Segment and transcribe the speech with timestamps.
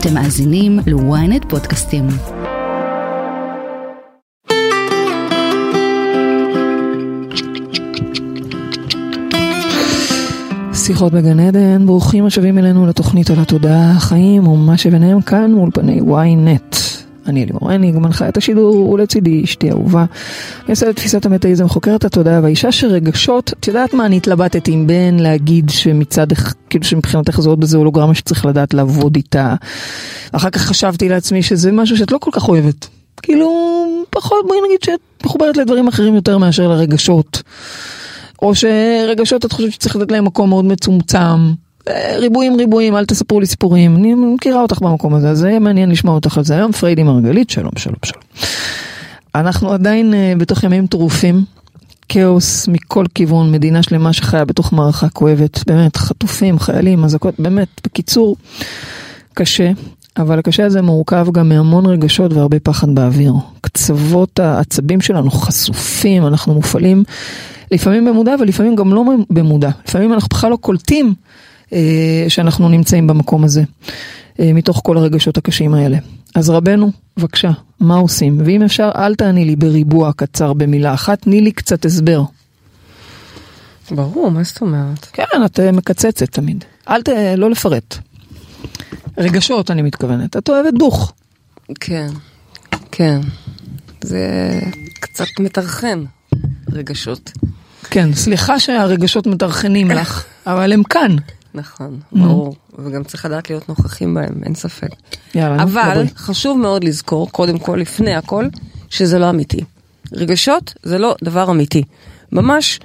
[0.00, 2.06] אתם מאזינים ל-ynet פודקאסטים.
[10.74, 16.87] שיחות בגן עדן, ברוכים השבים אלינו לתוכנית על התודעה, החיים ומה שביניהם כאן מאולפני ynet.
[17.28, 20.04] אני אלימור הניג, מנחה את השידור ולצידי אשתי אהובה.
[20.68, 25.70] מייסדת תפיסת המטאיזם, חוקרת התודעה והאישה שרגשות, את יודעת מה, אני התלבטתי עם בן להגיד
[25.70, 26.26] שמצד,
[26.70, 29.54] כאילו שמבחינתך זה עוד איזה הולוגרמה שצריך לדעת לעבוד איתה.
[30.32, 32.88] אחר כך חשבתי לעצמי שזה משהו שאת לא כל כך אוהבת.
[33.22, 33.48] כאילו,
[34.10, 37.42] פחות בואי נגיד שאת מחוברת לדברים אחרים יותר מאשר לרגשות.
[38.42, 41.52] או שרגשות את חושבת שצריך לתת להם מקום מאוד מצומצם.
[42.16, 46.14] ריבועים ריבועים, אל תספרו לי סיפורים, אני מכירה אותך במקום הזה, זה יהיה מעניין לשמוע
[46.14, 46.72] אותך על זה היום.
[46.72, 48.22] פריידי מרגלית, שלום, שלום, שלום.
[49.34, 51.44] אנחנו עדיין uh, בתוך ימים טרופים,
[52.08, 58.36] כאוס מכל כיוון, מדינה שלמה שחיה בתוך מערכה כואבת, באמת, חטופים, חיילים, אזעקות, באמת, בקיצור,
[59.34, 59.70] קשה.
[60.16, 63.32] אבל הקשה הזה מורכב גם מהמון רגשות והרבה פחד באוויר.
[63.60, 67.04] קצוות העצבים שלנו חשופים, אנחנו מופעלים
[67.70, 69.70] לפעמים במודע ולפעמים גם לא במודע.
[69.88, 71.12] לפעמים אנחנו בכלל לא קולטים אה,
[72.28, 73.62] שאנחנו נמצאים במקום הזה,
[74.40, 75.98] אה, מתוך כל הרגשות הקשים האלה.
[76.34, 78.38] אז רבנו, בבקשה, מה עושים?
[78.44, 82.22] ואם אפשר, אל תעני לי בריבוע קצר במילה אחת, תני לי קצת הסבר.
[83.90, 85.06] ברור, מה זאת אומרת?
[85.12, 86.64] כן, את אה, מקצצת תמיד.
[86.88, 87.08] אל ת...
[87.36, 87.98] לא לפרט.
[89.18, 90.36] רגשות, אני מתכוונת.
[90.36, 91.12] את אוהבת בוך.
[91.80, 92.08] כן,
[92.92, 93.20] כן.
[94.00, 94.60] זה
[95.00, 96.04] קצת מטרחן,
[96.72, 97.32] רגשות.
[97.90, 101.16] כן, סליחה שהרגשות מטרחנים לך, אבל הם כאן.
[101.58, 102.56] נכון, ברור.
[102.78, 104.88] וגם צריך לדעת להיות נוכחים בהם, אין ספק.
[105.34, 106.08] יאללה, אבל דברי.
[106.16, 108.46] חשוב מאוד לזכור, קודם כל, לפני הכל,
[108.90, 109.60] שזה לא אמיתי.
[110.12, 111.82] רגשות זה לא דבר אמיתי.
[112.32, 112.80] ממש,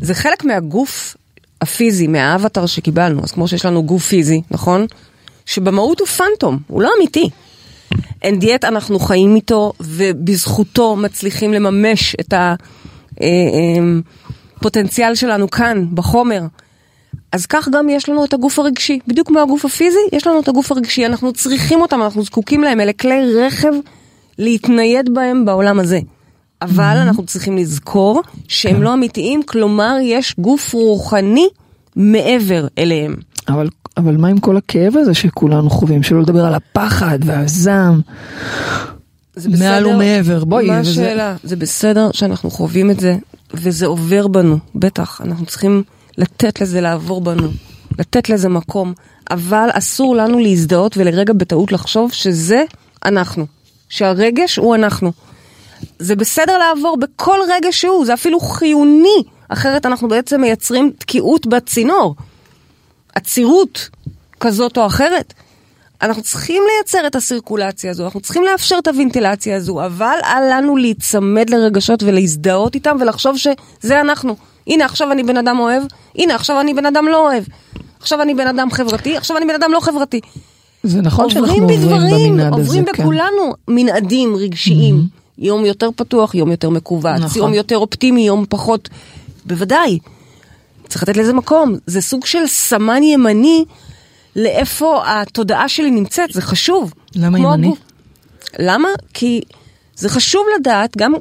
[0.00, 1.16] זה חלק מהגוף
[1.60, 3.22] הפיזי, מהאבטר שקיבלנו.
[3.22, 4.86] אז כמו שיש לנו גוף פיזי, נכון?
[5.46, 7.30] שבמהות הוא פנטום, הוא לא אמיתי.
[8.22, 12.34] אין דיאט, אנחנו חיים איתו, ובזכותו מצליחים לממש את
[14.56, 16.42] הפוטנציאל שלנו כאן, בחומר.
[17.32, 18.98] אז כך גם יש לנו את הגוף הרגשי.
[19.08, 21.06] בדיוק כמו הגוף הפיזי, יש לנו את הגוף הרגשי.
[21.06, 22.80] אנחנו צריכים אותם, אנחנו זקוקים להם.
[22.80, 23.72] אלה כלי רכב
[24.38, 25.98] להתנייד בהם בעולם הזה.
[26.62, 31.48] אבל אנחנו צריכים לזכור שהם לא אמיתיים, כלומר יש גוף רוחני
[31.96, 33.14] מעבר אליהם.
[33.48, 36.02] אבל, אבל מה עם כל הכאב הזה שכולנו חווים?
[36.02, 38.00] שלא לדבר על הפחד והזעם.
[39.36, 41.36] זה מעל ומעבר, בואי, מה וזה- השאלה?
[41.44, 43.16] זה בסדר שאנחנו חווים את זה,
[43.54, 45.20] וזה עובר בנו, בטח.
[45.24, 45.82] אנחנו צריכים
[46.20, 47.48] לתת לזה לעבור בנו,
[47.98, 48.92] לתת לזה מקום,
[49.30, 52.64] אבל אסור לנו להזדהות ולרגע בטעות לחשוב שזה
[53.04, 53.46] אנחנו,
[53.88, 55.12] שהרגש הוא אנחנו.
[55.98, 62.14] זה בסדר לעבור בכל רגע שהוא, זה אפילו חיוני, אחרת אנחנו בעצם מייצרים תקיעות בצינור.
[63.14, 63.88] עצירות
[64.40, 65.34] כזאת או אחרת.
[66.02, 70.76] אנחנו צריכים לייצר את הסירקולציה הזו, אנחנו צריכים לאפשר את הוונטילציה הזו, אבל אל לנו
[70.76, 74.36] להיצמד לרגשות ולהזדהות איתם ולחשוב שזה אנחנו.
[74.66, 75.82] הנה עכשיו אני בן אדם אוהב,
[76.16, 77.44] הנה עכשיו אני בן אדם לא אוהב.
[78.00, 80.20] עכשיו אני בן אדם חברתי, עכשיו אני בן אדם לא חברתי.
[80.82, 82.92] זה נכון שאנחנו עוברים עוברים בדברים, במנעד הזה, עוברים כן.
[82.92, 85.02] בכולנו מנעדים רגשיים.
[85.38, 87.42] יום יותר פתוח, יום יותר מכווץ, נכון.
[87.42, 88.88] יום יותר אופטימי, יום פחות...
[89.44, 89.98] בוודאי.
[90.88, 91.74] צריך לתת לזה מקום.
[91.86, 93.64] זה סוג של סמן ימני
[94.36, 96.92] לאיפה התודעה שלי נמצאת, זה חשוב.
[97.14, 97.66] למה ימני?
[97.66, 97.78] הגוף.
[98.58, 98.88] למה?
[99.14, 99.40] כי
[100.00, 101.12] זה חשוב לדעת, גם,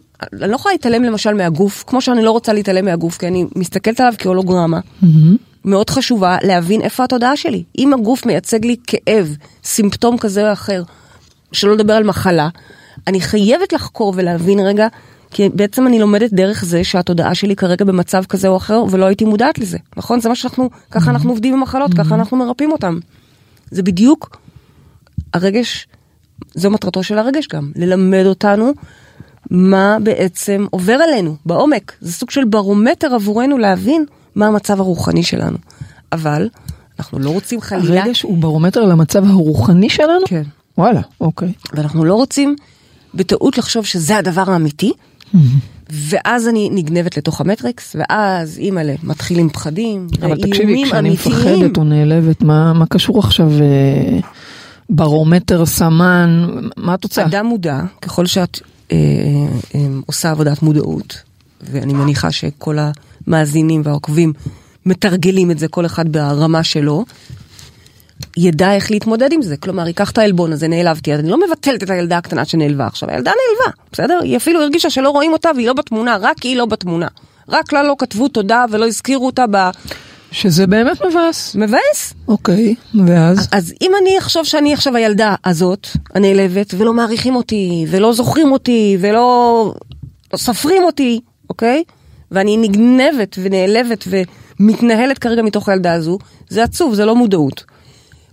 [0.42, 4.00] אני לא יכולה להתעלם למשל מהגוף, כמו שאני לא רוצה להתעלם מהגוף, כי אני מסתכלת
[4.00, 4.80] עליו כהולוגרמה.
[5.66, 7.64] מאוד חשובה להבין איפה התודעה שלי.
[7.78, 10.84] אם הגוף מייצג לי כאב, סימפטום כזה או אחר,
[11.52, 12.50] שלא לדבר על מחלה,
[13.08, 14.88] אני חייבת לחקור ולהבין רגע,
[15.32, 19.26] כי בעצם אני לומדת דרך זה שהתודעה שלי כרגע במצב כזה או אחר, ולא הייתי
[19.26, 20.20] מודעת לזה, נכון?
[20.20, 23.00] זה מה שאנחנו, ככה אנחנו עובדים עם מחלות, ככה אנחנו מרפאים אותם.
[23.72, 24.38] זה בדיוק
[25.34, 25.88] הרגש,
[26.56, 28.74] זו מטרתו של הרגש גם, ללמד אותנו
[29.52, 31.94] מה בעצם עובר עלינו בעומק.
[32.02, 34.06] זה סוג של ברומטר עבורנו להבין
[34.36, 35.58] מה המצב הרוחני שלנו.
[36.12, 36.50] אבל
[37.00, 40.26] אנחנו לא רוצים חלילה, הרגש הוא ברומטר למצב הרוחני שלנו?
[40.26, 40.44] כן.
[40.78, 41.54] וואלה, אוקיי.
[41.74, 42.56] ואנחנו לא רוצים
[43.14, 44.92] בטעות לחשוב שזה הדבר האמיתי,
[45.90, 51.36] ואז אני נגנבת לתוך המטריקס, ואז אימא'לה, מתחילים פחדים, אבל תקשיבי, ואיומים כשאני אמיתיים.
[51.36, 54.20] מפחדת או נעלבת, מה מה קשור עכשיו אה,
[54.90, 56.46] ברומטר, סמן,
[56.78, 57.26] מה התוצאה?
[57.26, 58.60] אדם מודע, ככל שאת
[58.92, 58.98] אה,
[59.76, 61.22] אה, עושה עבודת מודעות,
[61.62, 62.78] ואני מניחה שכל
[63.28, 64.34] המאזינים והעוקבים
[64.86, 67.06] מתרגלים את זה, כל אחד ברמה שלו,
[68.38, 69.58] ידע איך להתמודד עם זה.
[69.58, 73.32] כלומר, ייקח את העלבון הזה, נעלבתי, אני לא מבטלת את הילדה הקטנה שנעלבה עכשיו, הילדה
[73.32, 74.20] נעלבה, בסדר?
[74.24, 77.08] היא אפילו הרגישה שלא רואים אותה והיא לא בתמונה, רק היא לא בתמונה.
[77.50, 79.70] רק לה לא כתבו תודה ולא הזכירו אותה ב...
[80.32, 81.56] שזה באמת מבאס.
[81.56, 82.14] מבאס.
[82.28, 82.76] אוקיי,
[83.08, 83.48] ואז?
[83.52, 88.98] אז אם אני אחשוב שאני עכשיו הילדה הזאת, הנעלבת, ולא מעריכים אותי, ולא זוכרים אותי,
[89.00, 89.74] ולא
[90.34, 91.84] לא סופרים אותי, אוקיי?
[92.32, 94.04] ואני נגנבת ונעלבת
[94.60, 96.18] ומתנהלת כרגע מתוך הילדה הזו,
[96.50, 97.64] זה עצוב, זה לא מודעות.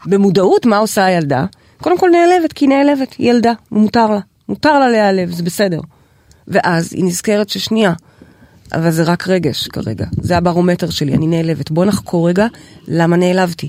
[0.06, 1.44] במודעות, מה עושה הילדה?
[1.82, 4.20] קודם כל נעלבת, כי היא נעלבת, היא ילדה, מותר לה.
[4.48, 5.80] מותר לה להיעלב, זה בסדר.
[6.48, 7.92] ואז היא נזכרת ששנייה,
[8.72, 11.70] אבל זה רק רגש כרגע, זה הברומטר שלי, אני נעלבת.
[11.70, 12.46] בוא נחקור רגע
[12.88, 13.68] למה נעלבתי.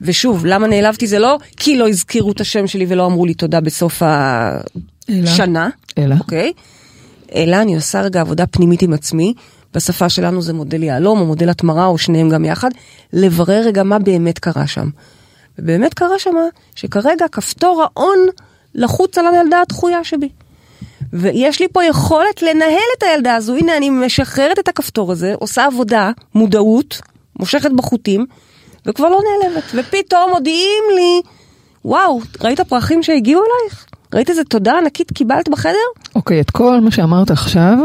[0.00, 3.60] ושוב, למה נעלבתי זה לא כי לא הזכירו את השם שלי ולא אמרו לי תודה
[3.60, 4.02] בסוף
[5.08, 5.68] השנה,
[5.98, 6.14] אלא?
[6.20, 6.52] אוקיי?
[7.34, 9.34] אלא אני עושה רגע עבודה פנימית עם עצמי,
[9.74, 12.70] בשפה שלנו זה מודל יהלום או מודל התמרה או שניהם גם יחד,
[13.12, 14.88] לברר רגע מה באמת קרה שם.
[15.58, 16.34] ובאמת קרה שם
[16.74, 18.18] שכרגע כפתור ההון
[18.74, 20.28] לחוץ על הילדה הדחויה שבי.
[21.18, 25.64] ויש לי פה יכולת לנהל את הילדה הזו, הנה אני משחררת את הכפתור הזה, עושה
[25.64, 27.00] עבודה, מודעות,
[27.38, 28.26] מושכת בחוטים,
[28.86, 29.64] וכבר לא נעלבת.
[29.74, 31.20] ופתאום מודיעים לי,
[31.84, 33.86] וואו, ראית פרחים שהגיעו אלייך?
[34.14, 35.86] ראית איזה תודה ענקית קיבלת בחדר?
[36.14, 37.78] אוקיי, את כל מה שאמרת עכשיו,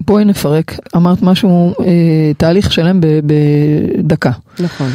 [0.00, 0.72] בואי נפרק.
[0.96, 4.30] אמרת משהו, אה, תהליך שלם בדקה.
[4.60, 4.90] נכון.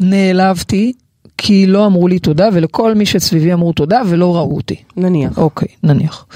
[0.00, 0.92] נעלבתי
[1.38, 4.76] כי לא אמרו לי תודה, ולכל מי שסביבי אמרו תודה ולא ראו אותי.
[4.96, 5.38] נניח.
[5.38, 6.26] אוקיי, נניח.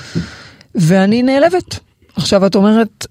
[0.74, 1.78] ואני נעלבת.
[2.16, 3.06] עכשיו את אומרת,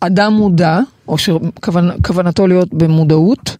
[0.00, 3.56] אדם מודע, או שכוונתו להיות במודעות,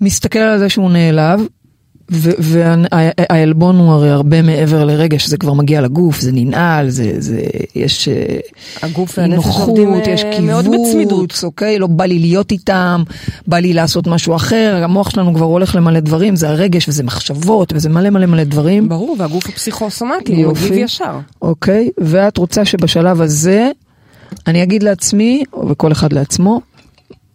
[0.00, 1.40] מסתכל על זה שהוא נעלב,
[2.10, 7.40] והעלבון הוא הרי הרבה מעבר לרגש, זה כבר מגיע לגוף, זה ננעל, זה, זה,
[7.74, 8.36] יש אה,
[8.82, 11.18] הגוף נוחות, יש אה, בצמידות.
[11.18, 11.78] קיבוץ, אוקיי?
[11.78, 13.02] לא בא לי להיות איתם,
[13.46, 17.72] בא לי לעשות משהו אחר, המוח שלנו כבר הולך למלא דברים, זה הרגש וזה מחשבות
[17.72, 18.88] וזה מלא מלא מלא דברים.
[18.88, 19.46] ברור, והגוף
[20.34, 20.64] הוא יופי.
[20.64, 21.18] מגיב ישר.
[21.42, 23.70] אוקיי, ואת רוצה שבשלב הזה,
[24.46, 26.60] אני אגיד לעצמי, וכל אחד לעצמו,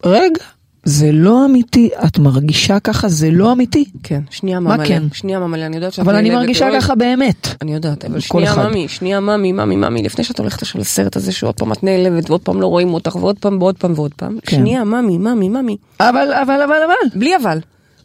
[0.06, 0.44] רגע,
[0.84, 3.86] זה לא אמיתי, את מרגישה ככה, זה לא אמיתי.
[4.04, 4.88] כן, שנייה מה ממלא.
[4.88, 5.04] כן?
[5.14, 7.48] שנייה ממלא, אני יודעת שאת אבל אני מרגישה אוי, ככה באמת.
[7.62, 8.68] אני יודעת, אבל שנייה אחד.
[8.68, 12.30] ממי, שנייה ממי, ממי, ממי, לפני שאת הולכת עכשיו לסרט הזה שעוד פעם את נעלבת
[12.30, 14.58] ועוד פעם לא רואים אותך ועוד פעם ועוד פעם ועוד פעם, כן.
[14.58, 17.20] שנייה ממי, ממי, ממי, אבל, אבל, אבל, אבל.
[17.20, 17.60] בלי אבל,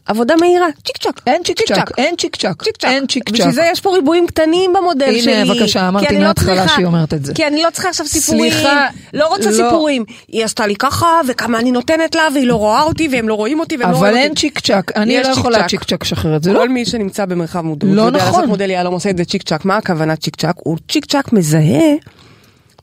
[0.08, 2.64] עבודה מהירה, צ'יק צ'אק, אין צ'יק צ'אק, אין צ'יק צ'אק.
[2.84, 3.34] אין צ'יק צ'אק.
[3.34, 5.44] בשביל זה יש פה ריבועים קטנים במודל הנה, שלי.
[5.44, 7.34] בבקשה, כי אמרתי לא מההתחלה צריכה- שהיא אומרת את זה.
[7.34, 8.52] כי אני לא צריכה עכשיו סיפורים.
[8.52, 9.56] סליחה, לא רוצה לא.
[9.56, 10.04] סיפורים.
[10.28, 13.60] היא עשתה לי ככה, וכמה אני נותנת לה, והיא לא רואה אותי, והם לא רואים
[13.60, 14.40] אותי, והם לא אבל רואים אין אותי.
[14.40, 15.68] צ'יק צ'אק, אני לא יכולה.
[15.68, 16.58] צ'יק צ'אק לשחרר את זה, לא?
[16.58, 18.32] כל מי שנמצא במרחב מודעות, לא יודע נכון.
[18.32, 19.64] לעשות מודל יהלום עושה את זה צ'יק צ'אק.
[19.64, 20.54] מה הכוונה צ'יק צ'אק?
[20.58, 21.94] הוא צ'יק צ'אק מזהה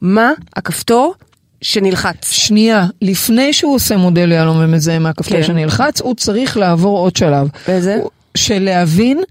[0.02, 1.14] מה הכפתור
[1.62, 2.32] שנלחץ.
[2.32, 5.44] שנייה, לפני שהוא עושה מודל יהלום ומזהה מהכפתור כן.
[5.44, 7.48] שנלחץ, הוא צריך לעבור עוד שלב.
[7.68, 7.96] באיזה?
[8.02, 9.22] הוא- של להבין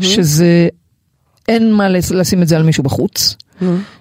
[0.00, 0.68] שזה,
[1.48, 3.36] אין מה לשים את זה על מישהו בחוץ.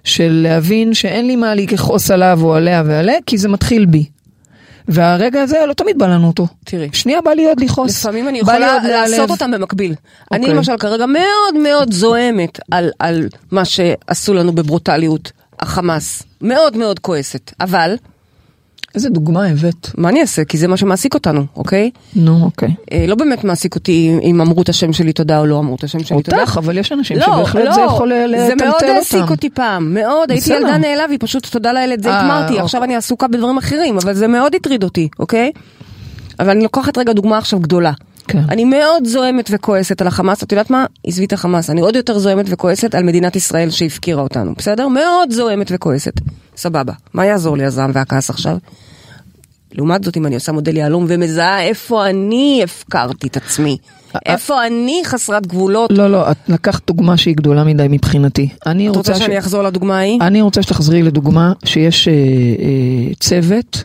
[0.04, 4.06] של להבין שאין לי מה לכעוס עליו או עליה ועליה, כי זה מתחיל בי.
[4.88, 6.48] והרגע הזה לא תמיד בא לנו אותו.
[6.66, 6.89] תראי.
[6.94, 8.00] שנייה בא לי עוד לכעוס.
[8.06, 8.77] לפעמים אני יכולה.
[8.83, 9.95] לעשות אותם במקביל.
[10.31, 10.56] אני אוקיי.
[10.56, 16.23] למשל כרגע מאוד מאוד זועמת על, על מה שעשו לנו בברוטליות, החמאס.
[16.41, 17.51] מאוד מאוד כועסת.
[17.59, 17.95] אבל,
[18.95, 19.89] איזה דוגמה הבאת.
[19.97, 20.45] מה אני אעשה?
[20.45, 21.91] כי זה מה שמעסיק אותנו, אוקיי?
[22.15, 22.73] נו, אוקיי.
[22.91, 25.83] אה, לא באמת מעסיק אותי אם אמרו את השם שלי תודה או לא אמרו את
[25.83, 26.41] השם שלי תודה.
[26.41, 28.59] אותך, אבל יש אנשים לא, שבהחלט לא, זה יכול לטלטל אותם.
[28.59, 30.57] זה מאוד העסיק אותי פעם, מאוד, הייתי בסדר.
[30.57, 32.63] ילדה נעלב, היא פשוט תודה לאל את זה אה, התמרתי, אוקיי.
[32.63, 35.51] עכשיו אני עסוקה בדברים אחרים, אבל זה מאוד הטריד אותי, אוקיי?
[36.39, 37.91] אבל אני לוקחת רגע דוגמה עכשיו גדולה.
[38.27, 38.42] כן.
[38.50, 40.86] אני מאוד זועמת וכועסת על החמאס, את יודעת מה?
[41.07, 44.88] עזבי את החמאס, אני עוד יותר זועמת וכועסת על מדינת ישראל שהפקירה אותנו, בסדר?
[44.88, 46.13] מאוד זועמת וכועסת.
[46.58, 46.94] סבבה.
[47.13, 48.58] מה יעזור לי הזעם והכעס עכשיו?
[49.72, 53.77] לעומת זאת, אם אני עושה מודל יהלום ומזהה איפה אני הפקרתי את עצמי,
[54.25, 58.50] איפה אני חסרת גבולות, לא, לא, את לקחת דוגמה שהיא גדולה מדי מבחינתי.
[58.65, 60.22] אני את רוצה, רוצה שאני אחזור לדוגמה ההיא?
[60.22, 63.84] אני רוצה שתחזרי לדוגמה שיש אה, אה, צוות.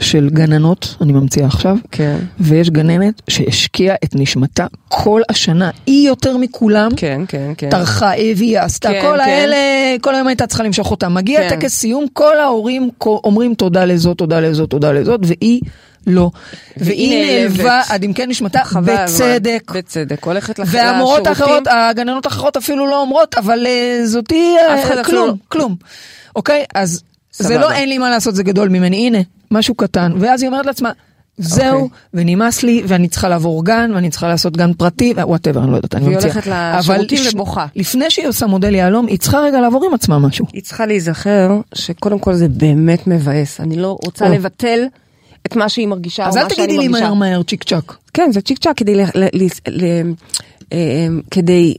[0.00, 2.16] של גננות, אני ממציאה עכשיו, כן.
[2.40, 6.90] ויש גננת שהשקיעה את נשמתה כל השנה, היא יותר מכולם.
[6.96, 7.70] כן, כן, כן.
[7.70, 9.20] טרחה, הביאה, עשתה, כן, כל כן.
[9.20, 9.56] האלה,
[10.00, 11.14] כל היום הייתה צריכה למשוך אותם.
[11.14, 11.48] מגיע.
[11.48, 15.60] טקס סיום, כל ההורים אומרים תודה לזאת, תודה לזאת, תודה לזאת, והיא
[16.06, 16.30] לא.
[16.76, 17.48] והיא.
[17.48, 18.96] נעלבה עד עמקי נשמתה, חבל.
[19.04, 19.72] בצדק.
[19.74, 20.24] בצדק.
[20.24, 21.44] הולכת לח- והמורות לשירותים.
[21.44, 25.76] האחרות, הגננות האחרות אפילו לא אומרות, אבל אה, זאתי אה, כלום, לא- כלום.
[26.36, 27.02] אוקיי, אז
[27.32, 27.58] זה.
[27.58, 29.18] לא אין לי מה לעשות, זה גדול ממני, הנה,
[29.50, 30.12] משהו קטן.
[30.20, 30.90] ואז היא אומרת לעצמה,
[31.38, 31.88] זהו, אוקיי.
[32.14, 35.94] ונמאס לי, ואני צריכה לעבור גן, ואני צריכה לעשות גן פרטי, whatever, אני לא יודעת,
[35.94, 36.32] אני והיא ממציאה.
[36.32, 37.66] הולכת אבל לשירותים לש- ובוכה.
[37.76, 40.46] לפני שהיא עושה מודל יהלום, היא צריכה רגע לעבור עם עצמה משהו.
[40.52, 43.60] היא צריכה להיזכר שקודם כל זה באמת מבאס.
[43.60, 44.28] אני לא רוצה.
[44.28, 44.84] לבטל
[45.46, 46.88] את מה שהיא מרגישה או אז אל תגידי לי.
[46.88, 47.96] מהר מהר צ'יק צ'אק.
[48.14, 49.84] כן, זה צ'יק צ'אק כדי, ל, ל, ל, ל,
[50.72, 51.74] אה, כדי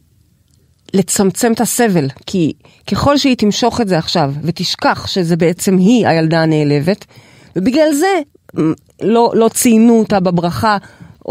[0.94, 2.08] לצמצם את הסבל.
[2.26, 2.54] כי
[2.88, 7.06] ככל שהיא תמשוך את זה עכשיו ותשכח שזה בעצם היא הילדה הנעלבת,
[7.56, 8.22] ובגלל זה
[8.62, 10.78] מ, לא, לא ציינו אותה בברכה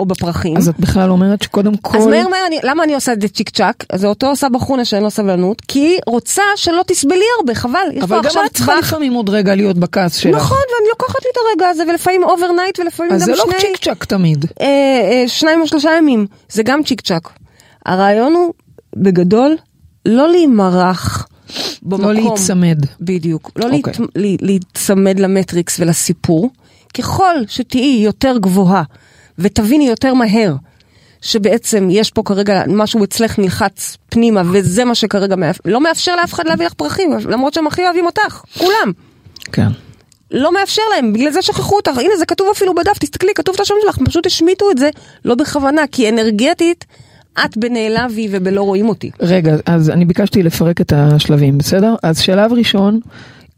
[0.01, 0.57] או בפרחים.
[0.57, 1.99] אז את בכלל אומרת שקודם כל...
[1.99, 3.85] אז מהר מהר, אני, למה אני עושה את זה צ'יק צ'אק?
[3.91, 7.79] אז זה אותו בחונה שאין לו סבלנות, כי היא רוצה שלא תסבלי הרבה, חבל.
[8.03, 8.79] אבל גם את צריכה.
[8.79, 10.37] לפעמים עוד רגע להיות בכעס שלך.
[10.37, 13.55] נכון, ואני לוקחת לי את הרגע הזה, ולפעמים overnight, ולפעמים אז גם זה לא שני...
[13.61, 14.45] צ'יק צ'אק תמיד.
[14.61, 17.29] אה, אה, שניים או שלושה ימים, זה גם צ'יק צ'אק.
[17.87, 18.53] הרעיון הוא,
[18.97, 19.57] בגדול,
[20.07, 21.27] לא להימרח
[21.83, 22.05] במקום.
[22.07, 22.79] לא להיצמד.
[23.01, 23.51] בדיוק.
[23.57, 23.81] לא אוקיי.
[23.87, 26.51] להת, לה- להיצמד ל matrix ולסיפור.
[26.99, 28.83] ככל שתהיי יותר גבוהה
[29.41, 30.55] ותביני יותר מהר
[31.23, 35.59] שבעצם יש פה כרגע משהו אצלך נלחץ פנימה וזה מה שכרגע מאפ...
[35.65, 38.93] לא מאפשר לאף אחד להביא לך פרחים למרות שהם הכי אוהבים אותך, כולם.
[39.53, 39.69] כן.
[40.31, 43.61] לא מאפשר להם, בגלל זה שכחו אותך, הנה זה כתוב אפילו בדף, תסתכלי, כתוב את
[43.61, 44.91] השם שלך, פשוט השמיטו את זה,
[45.25, 46.85] לא בכוונה, כי אנרגטית,
[47.45, 49.11] את בנעלבי ובלא רואים אותי.
[49.21, 51.95] רגע, אז אני ביקשתי לפרק את השלבים, בסדר?
[52.03, 53.01] אז שלב ראשון,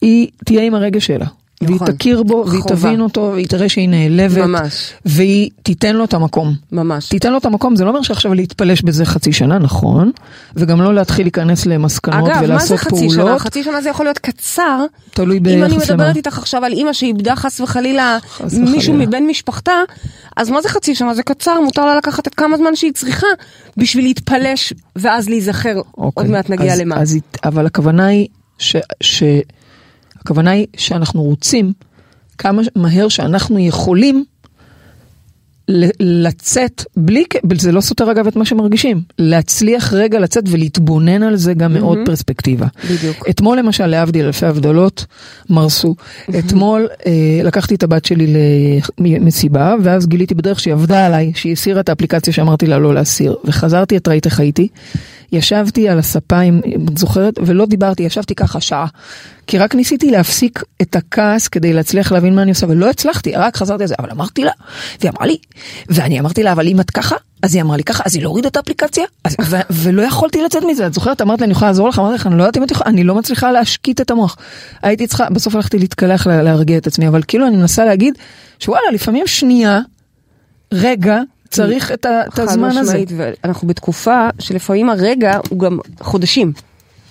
[0.00, 1.26] היא תהיה עם הרגש שלה.
[1.66, 1.92] והיא נכון.
[1.92, 2.74] תכיר בו, והיא חובה.
[2.76, 4.38] תבין אותו, והיא תראה שהיא נעלבת.
[4.38, 4.92] ממש.
[5.04, 6.54] והיא תיתן לו את המקום.
[6.72, 7.08] ממש.
[7.08, 10.10] תיתן לו את המקום, זה לא אומר שעכשיו להתפלש בזה חצי שנה, נכון?
[10.56, 13.22] וגם לא להתחיל להיכנס למסקנות אגב, מה זה ולעשות חצי שנה?
[13.22, 13.40] פעולות.
[13.40, 14.84] חצי שנה זה יכול להיות קצר.
[15.14, 15.96] תלוי אם אני ביחס למה.
[16.02, 19.06] מדברת איתך עכשיו על אימא שאיבדה חס וחלילה חס מישהו וחלילה.
[19.06, 19.72] מבן משפחתה,
[20.36, 21.14] אז מה זה חצי שנה?
[21.14, 23.26] זה קצר, מותר לה לקחת את כמה זמן שהיא צריכה
[23.76, 25.74] בשביל להתפלש ואז להיזכר.
[25.76, 25.84] עוד
[26.16, 26.96] אוקיי, מעט נגיע אז- למה.
[27.00, 28.26] אז, אבל הכוונה היא,
[28.58, 29.22] ש, ש,
[30.24, 31.72] הכוונה היא שאנחנו רוצים
[32.38, 34.24] כמה מהר שאנחנו יכולים
[36.00, 37.24] לצאת בלי,
[37.58, 41.98] זה לא סותר אגב את מה שמרגישים, להצליח רגע לצאת ולהתבונן על זה גם מאוד
[42.06, 42.66] פרספקטיבה.
[42.90, 43.28] בדיוק.
[43.30, 45.06] אתמול למשל, להבדיל אלפי הבדלות,
[45.50, 45.94] מרסו.
[46.38, 48.34] אתמול אה, לקחתי את הבת שלי
[48.98, 53.36] למסיבה, ואז גיליתי בדרך שהיא עבדה עליי, שהיא הסירה את האפליקציה שאמרתי לה לא להסיר.
[53.44, 54.68] וחזרתי, את ראית איך הייתי.
[55.32, 56.60] ישבתי על הספה, אם
[56.92, 58.86] את זוכרת, ולא דיברתי, ישבתי ככה שעה.
[59.46, 63.56] כי רק ניסיתי להפסיק את הכעס כדי להצליח להבין מה אני עושה, ולא הצלחתי, רק
[63.56, 64.50] חזרתי על זה, אבל אמרתי לה,
[65.00, 65.36] והיא אמרה לי,
[65.88, 68.28] ואני אמרתי לה, אבל אם את ככה, אז היא אמרה לי ככה, אז היא לא
[68.28, 71.70] הורידה את האפליקציה, אז, ו- ולא יכולתי לצאת מזה, את זוכרת, אמרת לי, אני יכולה
[71.70, 74.10] לעזור לך, אמרתי לך, אני לא יודעת אם את יכולה, אני לא מצליחה להשקיט את
[74.10, 74.36] המוח.
[74.82, 78.14] הייתי צריכה, בסוף הלכתי להתקלח לה- להרגיע את עצמי, אבל כאילו אני מנסה להגיד,
[78.58, 79.80] שוואלה, לפעמים שנייה,
[80.72, 81.20] רגע,
[81.52, 82.80] צריך את, ה- את חד הזמן הזה.
[82.80, 86.52] משמעית, ואנחנו בתקופה שלפעמים הרגע הוא גם חודשים,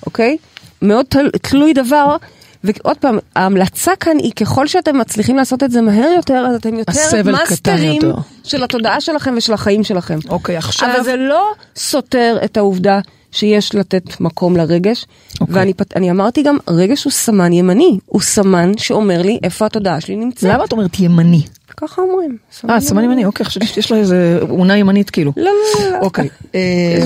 [0.05, 0.37] אוקיי?
[0.81, 2.15] מאוד תל, תלוי דבר,
[2.63, 6.75] ועוד פעם, ההמלצה כאן היא ככל שאתם מצליחים לעשות את זה מהר יותר, אז אתם
[6.75, 6.91] יותר
[7.31, 8.15] מאסטרים יותר.
[8.43, 10.19] של התודעה שלכם ושל החיים שלכם.
[10.29, 10.89] אוקיי, עכשיו...
[10.95, 12.99] אבל זה לא סותר את העובדה
[13.31, 15.05] שיש לתת מקום לרגש.
[15.41, 15.55] אוקיי.
[15.55, 20.15] ואני אני אמרתי גם, רגש הוא סמן ימני, הוא סמן שאומר לי איפה התודעה שלי
[20.15, 20.43] נמצאת.
[20.43, 21.41] למה את אומרת ימני?
[21.81, 22.37] ככה אומרים.
[22.69, 25.33] אה, סמן ימני, אוקיי, חשבתי שיש לה איזה אונה ימנית כאילו.
[25.37, 25.97] לא, לא, לא.
[25.97, 26.29] אוקיי.
[26.55, 27.05] אה,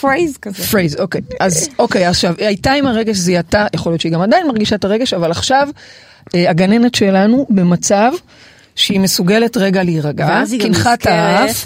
[0.00, 0.62] phrase כזה.
[0.62, 1.20] phrase, אוקיי.
[1.40, 4.84] אז אוקיי, עכשיו, היא הייתה עם הרגש, זיהתה, יכול להיות שהיא גם עדיין מרגישה את
[4.84, 5.68] הרגש, אבל עכשיו
[6.34, 8.12] אה, הגננת שלנו במצב
[8.74, 11.06] שהיא מסוגלת רגע להירגע, נזכרת.
[11.06, 11.64] האף,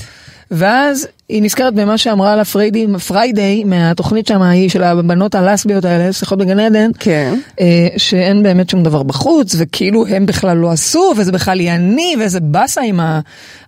[0.50, 6.12] ואז היא נזכרת במה שאמרה לה פריידי, פריידי, מהתוכנית שם ההיא של הבנות הלסביות האלה,
[6.12, 7.34] שיחות בגן עדן, כן.
[7.60, 12.14] אה, שאין באמת שום דבר בחוץ, וכאילו הם בכלל לא עשו, וזה בכלל היא אני,
[12.18, 13.00] ואיזה באסה עם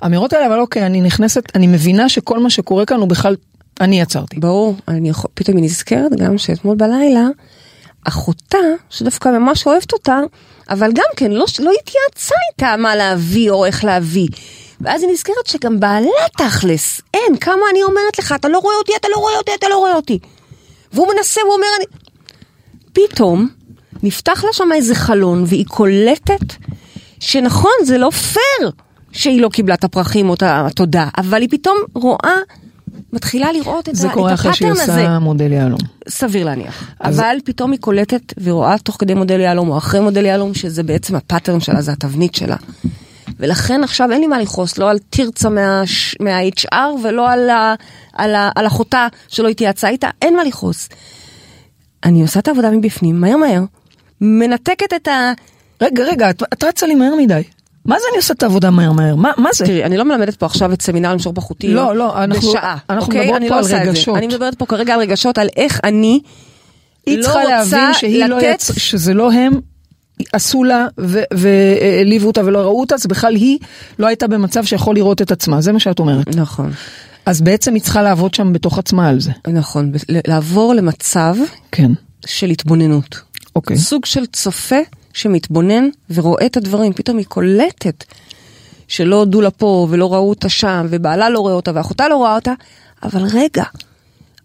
[0.02, 3.36] האמירות האלה, אבל אוקיי, אני נכנסת, אני מבינה שכל מה שקורה כאן הוא בכלל,
[3.80, 4.40] אני יצרתי.
[4.40, 7.26] ברור, אני יכול, פתאום היא נזכרת גם שאתמול בלילה,
[8.04, 8.58] אחותה,
[8.90, 10.20] שדווקא ממש אוהבת אותה,
[10.70, 14.28] אבל גם כן לא, לא התייעצה איתה מה להביא או איך להביא.
[14.80, 18.92] ואז היא נזכרת שגם בעלה תכלס, אין, כמה אני אומרת לך, אתה לא רואה אותי,
[19.00, 20.18] אתה לא רואה אותי, אתה לא רואה אותי.
[20.92, 21.84] והוא מנסה, הוא אומר, אני...
[22.92, 23.48] פתאום
[24.02, 26.54] נפתח לה שם איזה חלון, והיא קולטת
[27.20, 28.70] שנכון, זה לא פייר
[29.12, 32.34] שהיא לא קיבלה את הפרחים או את התודה, אבל היא פתאום רואה,
[33.12, 35.00] מתחילה לראות את, זה ה, קורה את אחרי שהיא ה pattern הזה.
[35.00, 35.78] עושה מודל יהלום.
[36.08, 36.90] סביר להניח.
[37.00, 40.82] אז- אבל פתאום היא קולטת ורואה תוך כדי מודל יהלום או אחרי מודל יהלום שזה
[40.82, 42.56] בעצם ה pattern שלה, זה התבנית שלה.
[43.38, 45.82] ולכן עכשיו אין לי מה לכעוס, לא על תרצה מה,
[46.20, 47.74] מה-HR ולא על, ה,
[48.12, 50.88] על, ה, על אחותה שלא התייעצה איתה, אין מה לכעוס.
[52.04, 53.62] אני עושה את העבודה מבפנים, מהר מהר,
[54.20, 55.32] מנתקת את ה...
[55.82, 57.42] רגע, רגע, את, את רצה לי מהר מדי.
[57.84, 59.16] מה זה אני עושה את העבודה מהר מהר?
[59.16, 59.66] מה, מה זה?
[59.66, 61.68] תראי, אני לא מלמדת פה עכשיו את סמינר למשוך בחוטי.
[61.68, 62.76] לא, לא, אנחנו- בשעה.
[62.90, 63.20] אנחנו אוקיי?
[63.20, 63.88] מדברות אני פה לא על.
[63.88, 64.16] רגשות.
[64.16, 66.20] אני מדברת פה כרגע על רגשות, על איך אני
[67.06, 68.72] היא לא צריכה להבין שהיא לא יצ...
[68.78, 69.60] שזה לא הם
[70.32, 70.86] עשו לה
[71.30, 73.58] והעליבו אותה ולא ראו אותה, אז בכלל היא
[73.98, 76.36] לא הייתה במצב שיכול לראות את עצמה, זה מה שאת אומרת.
[76.36, 76.70] נכון,
[77.26, 79.30] אז בעצם היא צריכה לעבוד שם בתוך עצמה על זה.
[79.48, 81.36] נכון, לעבור למצב
[81.72, 81.90] כן,
[82.26, 83.20] של התבוננות.
[83.56, 83.78] אוקיי.
[83.78, 84.80] סוג של צופה
[85.12, 88.04] שמתבונן ורואה את הדברים, פתאום היא קולטת
[88.88, 92.34] שלא הודו לה פה ולא ראו אותה שם, ובעלה לא רואה אותה ואחותה לא רואה
[92.34, 92.52] אותה,
[93.02, 93.64] אבל רגע,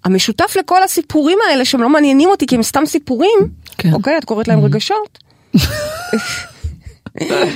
[0.03, 3.39] המשותף לכל הסיפורים האלה שהם לא מעניינים אותי כי הם סתם סיפורים,
[3.77, 3.93] כן.
[3.93, 5.19] אוקיי, את קוראת להם רגשות,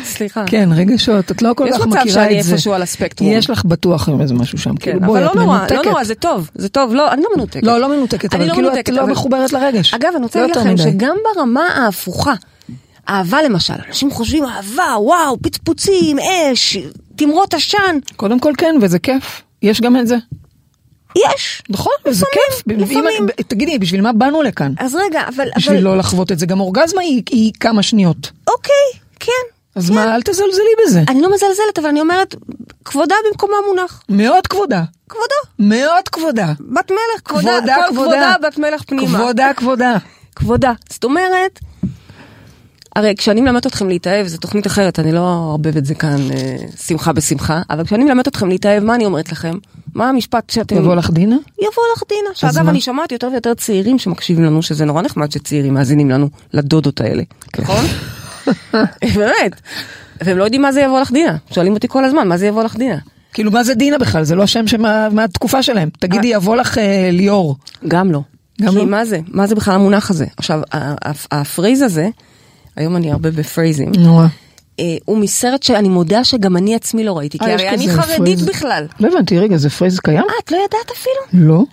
[0.04, 0.44] סליחה.
[0.48, 2.52] כן, רגשות, את לא כל יש כך מצב מכירה שאני את זה.
[2.54, 3.32] איפשהו על הספקטרום.
[3.32, 4.76] יש לך בטוח איזה משהו שם.
[4.76, 5.76] כן, כאילו, בואי, אבל את לא נורא, מנותקת.
[5.76, 7.64] לא נורא, זה טוב, זה טוב, לא, אני לא מנותקת.
[7.64, 9.94] לא, לא מנותקת, אבל לא כאילו את מנותקת, לא אבל- מחוברת לרגש.
[9.94, 10.92] אגב, אני רוצה לא להגיד לכם.
[10.92, 12.34] שגם ברמה ההפוכה,
[13.10, 16.78] אהבה למשל, אנשים חושבים אהבה, וואו, פצפוצים, אש,
[17.16, 19.42] תמרות עשן, קודם כל כן, וזה כיף.
[19.62, 20.16] יש גם את זה.
[21.16, 21.64] יש.
[21.70, 22.64] נכון, וזה כיף.
[22.68, 23.08] לפעמים.
[23.20, 24.74] אם- תגידי, בשביל מה באנו לכאן?
[24.78, 25.48] אז רגע, אבל...
[25.58, 26.46] בשביל אבל- לא לחוות את זה.
[26.46, 28.32] גם אורגזמה היא- היא כמה שניות.
[28.48, 28.74] אוקיי,
[29.20, 29.32] כן.
[29.76, 29.96] אז כן.
[29.96, 30.48] מה, אל תזלזלי
[30.86, 31.02] בזה.
[31.08, 32.36] אני לא מזלזלת, אבל אני אומרת,
[32.86, 34.04] כבודה במקומה מונח.
[34.10, 34.84] מאוד כבודה.
[35.10, 35.36] כבודה.
[35.60, 36.54] מאוד כבודה.
[36.60, 38.12] בת מלך, כבודה, כבודה, כבודה.
[38.12, 39.18] כבודה בת מלך פנימה.
[39.18, 39.98] כבודה, כבודה.
[40.36, 40.72] כבודה.
[40.90, 41.60] זאת אומרת,
[42.96, 46.56] הרי כשאני מלמדת אתכם להתאהב, זו תוכנית אחרת, אני לא אערבב את זה כאן אה,
[46.88, 49.58] שמחה בשמחה, אבל כשאני מלמדת אתכם להתאהב, מה אני אומרת לכם?
[49.96, 50.76] מה המשפט שאתם...
[50.76, 51.36] יבוא לך דינה?
[51.60, 52.30] יבוא לך דינה.
[52.34, 52.72] שאגב, מה?
[52.72, 57.24] אני שומעת יותר ויותר צעירים שמקשיבים לנו, שזה נורא נחמד שצעירים מאזינים לנו, לדודות האלה,
[57.54, 57.64] כן.
[57.64, 57.86] נכון?
[59.16, 59.62] באמת.
[60.22, 61.38] והם לא יודעים מה זה יבוא לך דינה.
[61.52, 62.98] שואלים אותי כל הזמן, מה זה יבוא לך דינה?
[63.34, 64.24] כאילו, מה זה דינה בכלל?
[64.24, 65.90] זה לא השם שמה- מהתקופה שלהם.
[66.00, 67.56] תגידי, יבוא לך אה, ליאור.
[67.88, 68.22] גם לא.
[68.62, 68.86] גם כי לא?
[68.86, 69.20] מה זה?
[69.28, 70.26] מה זה בכלל המונח הזה?
[70.38, 70.78] עכשיו, ה-
[71.10, 72.10] ה- ה phrase הזה,
[72.76, 74.26] היום אני הרבה ב phrase ים, נורא.
[74.80, 78.42] אה, הוא מסרט שאני מודה שגם אני עצמי לא ראיתי, כי אה, הרי אני חרדית.
[78.42, 78.86] בכלל.
[79.00, 80.18] לא הבנתי, רגע, זה phrase קיים?
[80.18, 81.46] אה, את לא ידעת אפילו?
[81.48, 81.64] לא.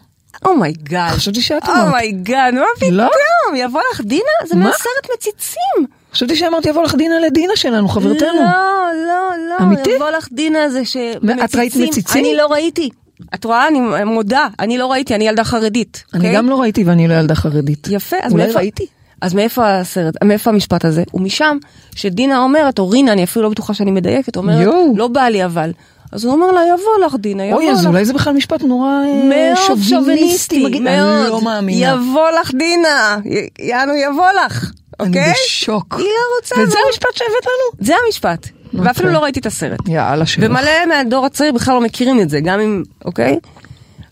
[0.44, 1.10] Oh my God.
[1.10, 1.86] חשבתי שאת אמרת.
[1.86, 3.06] Oh my God, מה לא?
[3.06, 3.56] פתאום?
[3.56, 4.22] יבוא לך דינה?
[4.48, 4.64] זה מה?
[4.64, 5.86] מהסרט מציצים.
[6.12, 8.28] חשבתי שאמרת יבוא לך דינה לדינה שלנו, חברתנו.
[8.34, 9.56] לא, לא, לא.
[9.64, 9.90] אמיתי?
[9.90, 10.96] יבוא לך דינה זה ש...
[11.44, 12.24] את ראית מציצים?
[12.24, 12.88] אני לא ראיתי.
[13.34, 13.68] את רואה?
[13.68, 16.04] אני מודה, אני לא ראיתי, אני ילדה חרדית.
[16.14, 16.36] אני אוקיי?
[16.36, 17.88] גם לא ראיתי ואני לא ילדה חרדית.
[17.90, 18.58] יפה, אז אולי מאיפה...
[18.58, 18.86] ראיתי.
[19.20, 21.02] אז מאיפה הסרט, מאיפה המשפט הזה?
[21.14, 21.56] ומשם
[21.94, 24.92] שדינה אומרת, או רינה, אני אפילו לא בטוחה שאני מדייקת, אומרת, יואו.
[24.96, 25.72] לא בא לי אבל.
[26.12, 27.86] אז הוא אומר לה, יבוא לך דינה, יבוא אוי, אז לך.
[27.90, 28.88] אולי זה בכלל משפט נורא
[29.32, 30.64] אה, שוביניסטי.
[30.66, 30.82] מגעיל.
[30.82, 31.20] מאוד.
[31.20, 31.86] אני לא מאמינה.
[31.92, 35.32] יבוא לך דינה, י- יענו יבוא לך, אני אוקיי?
[35.46, 35.94] בשוק.
[35.98, 36.54] היא לא רוצה.
[36.54, 36.86] וזה לא.
[36.86, 37.86] המשפט שהבאת לנו?
[37.86, 38.46] זה המשפט.
[38.74, 39.78] ואפילו לא ראיתי את הסרט.
[39.88, 40.44] יאללה שלך.
[40.48, 43.38] ומלא מהדור הצעיר בכלל לא מכירים את זה, גם אם, אוקיי?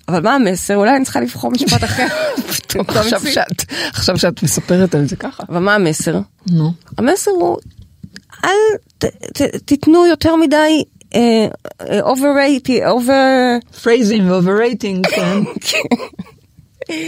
[0.09, 0.77] אבל מה המסר?
[0.77, 2.07] אולי אני צריכה לבחור משפט אחר.
[3.93, 5.43] עכשיו שאת- מספרת על זה ככה.
[5.49, 6.21] אבל מה המסר?
[6.51, 6.73] נו.
[6.99, 7.57] המסר הוא,
[8.45, 8.51] אל
[9.65, 10.83] תיתנו יותר מדי
[11.15, 11.49] אה,
[12.13, 13.11] overrate, over...
[13.83, 15.07] praising ו overrating,
[15.61, 15.87] כן.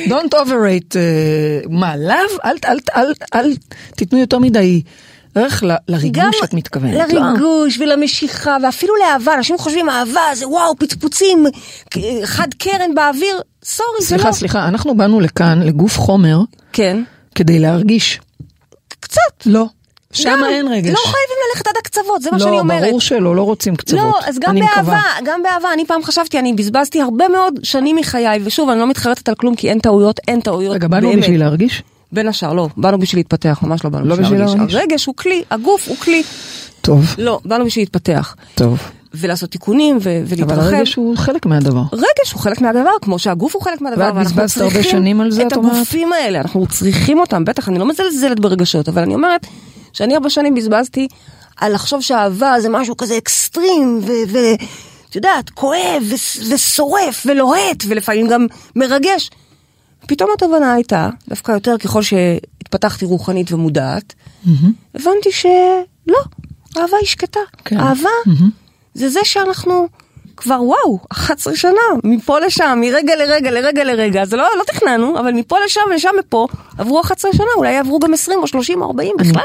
[0.07, 2.15] Don't overrate, אה, מה, לאו?
[2.45, 3.57] אל, אל, אל, אל
[3.97, 4.83] תיתנו יותר מדי
[5.35, 7.13] ערך ל- לריגוש שאת מתכוונת.
[7.13, 7.21] לא?
[7.21, 11.47] לריגוש ולמשיכה ואפילו לאהבה, אנשים חושבים אהבה זה וואו פצפוצים,
[12.25, 14.33] חד קרן באוויר, סורי זה סליחה, לא.
[14.33, 16.39] סליחה, אנחנו באנו לכאן, לגוף חומר,
[16.73, 17.03] כן,
[17.35, 18.21] כדי להרגיש.
[19.01, 19.47] קצת.
[19.47, 19.67] לא.
[20.13, 20.91] שם גם, אין רגש.
[20.91, 22.83] לא חייבים ללכת עד הקצוות, זה מה שאני לא, אומרת.
[22.89, 24.01] ברור שלא, לא רוצים קצוות.
[24.01, 25.03] לא, אז גם באהבה, מקווה.
[25.25, 29.29] גם באהבה, אני פעם חשבתי, אני בזבזתי הרבה מאוד שנים מחיי, ושוב, אני לא מתחרטת
[29.29, 31.23] על כלום, כי אין טעויות, אין טעויות, רגע, באנו באמת.
[31.23, 31.83] בשביל להרגיש?
[32.13, 34.57] בין השאר, לא, באנו בשביל להתפתח, ממש לא באנו לא בשביל להרגיש.
[34.57, 34.75] להרגיש.
[34.75, 36.23] הרגש הוא כלי, הגוף הוא כלי.
[36.81, 38.37] טוב, לא, באנו בשביל להתפתח.
[38.55, 38.79] טוב.
[39.15, 40.61] ולעשות תיקונים ו- אבל ולהתרחב.
[40.61, 41.83] הרגש הוא חלק מהדבר.
[41.93, 44.05] רגש הוא חלק מהדבר, כמו שהגוף הוא חלק מהדבר.
[44.05, 45.53] ואת ואנחנו בזבזת הרבה שנים על זה, את?
[45.53, 49.47] הגופים האלה, אנחנו צריכים אותם, בטח, אני לא מזלזלת ברגשות, אבל אני אומרת
[49.93, 51.09] שאני הרבה שנים בזבזתי
[51.57, 56.03] על לחשוב שאהבה זה משהו כזה אקסטרים, ואת יודעת, כואב
[56.51, 58.47] ושורף ולוהט, ולפעמים גם
[58.77, 59.31] מרגש.
[60.07, 64.15] פתאום התובנה הייתה, דווקא יותר ככל שהתפתחתי רוחנית ומודעת,
[64.95, 66.19] הבנתי שלא,
[66.77, 67.41] אהבה היא שקטה.
[67.65, 67.81] כן.
[67.81, 68.09] אהבה
[68.95, 69.89] זה זה שאנחנו
[70.37, 75.33] כבר וואו, 11 שנה, מפה לשם, מרגע לרגע, לרגע לרגע, זה לא, לא תכננו, אבל
[75.33, 76.47] מפה לשם ולשם מפה,
[76.79, 79.43] עברו 11 שנה, אולי יעברו גם 20 או 30 או 40 אני בכלל.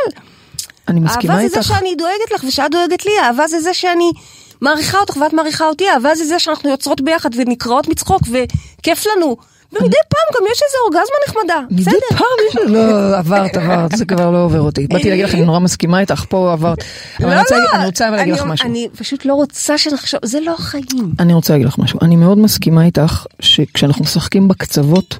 [0.87, 1.67] אני מסכימה אהבה זה זה איתך.
[1.67, 4.11] שאני דואגת לך ושאת דואגת לי, אהבה זה זה שאני
[4.61, 9.37] מעריכה אותך ואת מעריכה אותי, אהבה זה זה שאנחנו יוצרות ביחד ונקראות מצחוק וכיף לנו.
[9.81, 12.17] ומדי פעם גם יש איזה אורגזמה נחמדה, מדי בסדר.
[12.17, 14.88] פעם יש לא, עברת, עברת, זה כבר לא עובר אותי.
[14.88, 16.83] באתי להגיד לך, אני נורא מסכימה איתך, פה עברת.
[17.19, 18.69] אבל אני רוצה להגיד- אני רוצה להגיד לך משהו.
[18.69, 21.13] אני פשוט לא רוצה שנחשוב, זה לא החיים.
[21.19, 21.99] אני רוצה להגיד לך משהו.
[22.01, 25.17] אני מאוד מסכימה איתך שכשאנחנו משחקים בקצוות,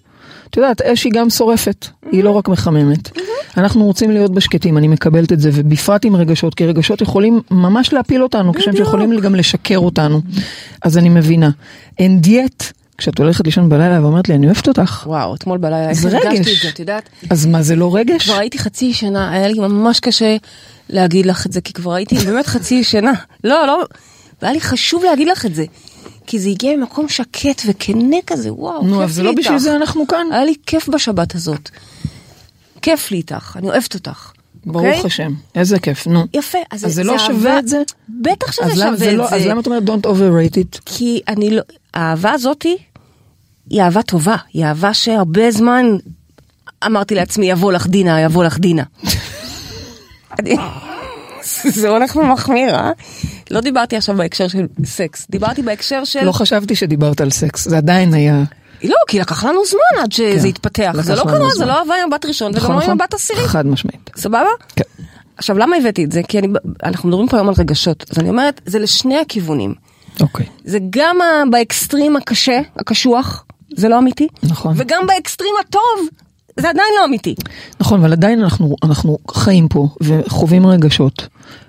[0.50, 3.12] את יודעת, אש היא גם שורפת, היא לא רק מחממת.
[3.58, 7.94] אנחנו רוצים להיות בשקטים, אני מקבלת את זה, ובפרט עם רגשות, כי רגשות יכולים ממש
[7.94, 10.22] להפיל אותנו, כשהם יכולים גם לשקר אותנו.
[10.82, 11.50] אז אני מבינה.
[12.00, 16.10] אין דיאט, כשאת הולכת לישון בלילה ואומרת לי, אני אוהבת אותך, וואו, אתמול בלילה זה
[16.10, 16.40] רגש.
[16.40, 17.10] את זה, את יודעת?
[17.30, 18.26] אז מה זה לא רגש?
[18.26, 20.38] כבר הייתי חצי שנה, היה לי ממש קשה
[20.90, 23.14] להגיד לך את זה, כי כבר הייתי באמת חצי שנה.
[23.44, 23.84] לא, לא,
[24.42, 25.66] והיה לי חשוב להגיד לך את זה.
[26.28, 29.04] כי זה הגיע ממקום שקט וכנה כזה, וואו, כיף לי נו, איתך.
[29.04, 30.28] אבל זה לא בשביל זה אנחנו כאן.
[30.32, 31.70] היה לי כיף בשבת הזאת.
[32.82, 34.32] כיף לי איתך, אני אוהבת אותך.
[34.66, 35.02] ברוך אוקיי?
[35.06, 36.26] השם, איזה כיף, נו.
[36.34, 37.82] יפה, אז, אז זה לא שווה אהבה- את זה?
[38.22, 39.12] בטח שזה שווה את זה זה.
[39.12, 40.80] לא- אז למה את אומרת don't overrate it?
[40.86, 41.62] כי אני לא,
[41.94, 42.78] האהבה הזאתי
[43.70, 45.86] היא אהבה טובה, היא אהבה שהרבה זמן
[46.86, 48.84] אמרתי לעצמי, יבוא לך דינה, יבוא לך דינה.
[51.66, 52.92] זה הולך ומחמיר, אה?
[53.52, 56.24] לא דיברתי עכשיו בהקשר של סקס, דיברתי בהקשר של...
[56.24, 58.44] לא חשבתי שדיברת על סקס, זה עדיין היה...
[58.88, 60.92] לא, כי לקח לנו זמן עד שזה כן, יתפתח.
[60.94, 61.50] לקח זה לא קרה.
[61.58, 63.02] זה לא עבר עם בת ראשון וגם נכון, לא עם נכון?
[63.02, 63.46] הבת עשירית.
[63.46, 64.10] חד משמעית.
[64.16, 64.50] סבבה?
[64.76, 64.84] כן.
[65.38, 66.22] עכשיו, למה הבאתי את זה?
[66.28, 66.48] כי אני,
[66.84, 68.06] אנחנו מדברים פה היום על רגשות.
[68.12, 69.74] אז אני אומרת, זה לשני הכיוונים.
[70.22, 70.46] אוקיי.
[70.66, 71.18] זה גם
[71.52, 73.46] באקסטרים הקשה, הקשוח,
[73.76, 74.28] זה לא אמיתי.
[74.44, 74.74] נכון.
[74.78, 76.08] וגם באקסטרים הטוב,
[76.60, 77.36] זה עדיין לא אמיתי.
[77.80, 81.28] נכון, אבל עדיין אנחנו, אנחנו חיים פה וחווים רגשות,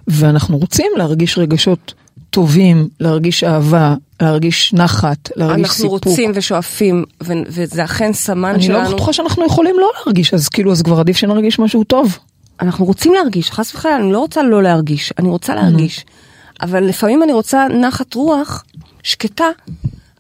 [0.08, 1.94] ואנחנו רוצים להרגיש רגשות
[2.30, 6.04] טובים, להרגיש אהבה, להרגיש נחת, להרגיש אנחנו סיפוק.
[6.04, 8.82] רוצים ושואפים, ו- וזה אכן סמן אני שלנו.
[8.82, 12.18] לא בטוחה שאנחנו יכולים לא להרגיש, אז כאילו, אז כבר עדיף שנרגיש משהו טוב.
[12.60, 16.04] אנחנו רוצים להרגיש, חס וחלילה, אני לא רוצה לא להרגיש, אני רוצה להרגיש.
[16.62, 18.64] אבל לפעמים אני רוצה נחת רוח
[19.02, 19.48] שקטה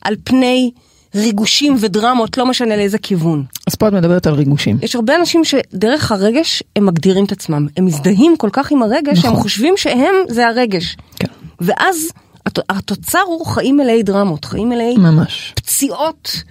[0.02, 0.70] על פני
[1.14, 3.44] ריגושים ודרמות, לא משנה לאיזה כיוון.
[3.66, 4.78] אז פה את מדברת על ריגושים.
[4.82, 7.66] יש הרבה אנשים שדרך הרגש הם מגדירים את עצמם.
[7.76, 9.30] הם מזדהים כל כך עם הרגש, נכון.
[9.30, 10.96] שהם חושבים שהם זה הרגש.
[11.18, 11.28] כן,
[11.60, 11.96] ואז
[12.46, 15.52] הת- התוצר הוא חיים מלאי דרמות, חיים מלאי ממש.
[15.56, 16.42] פציעות.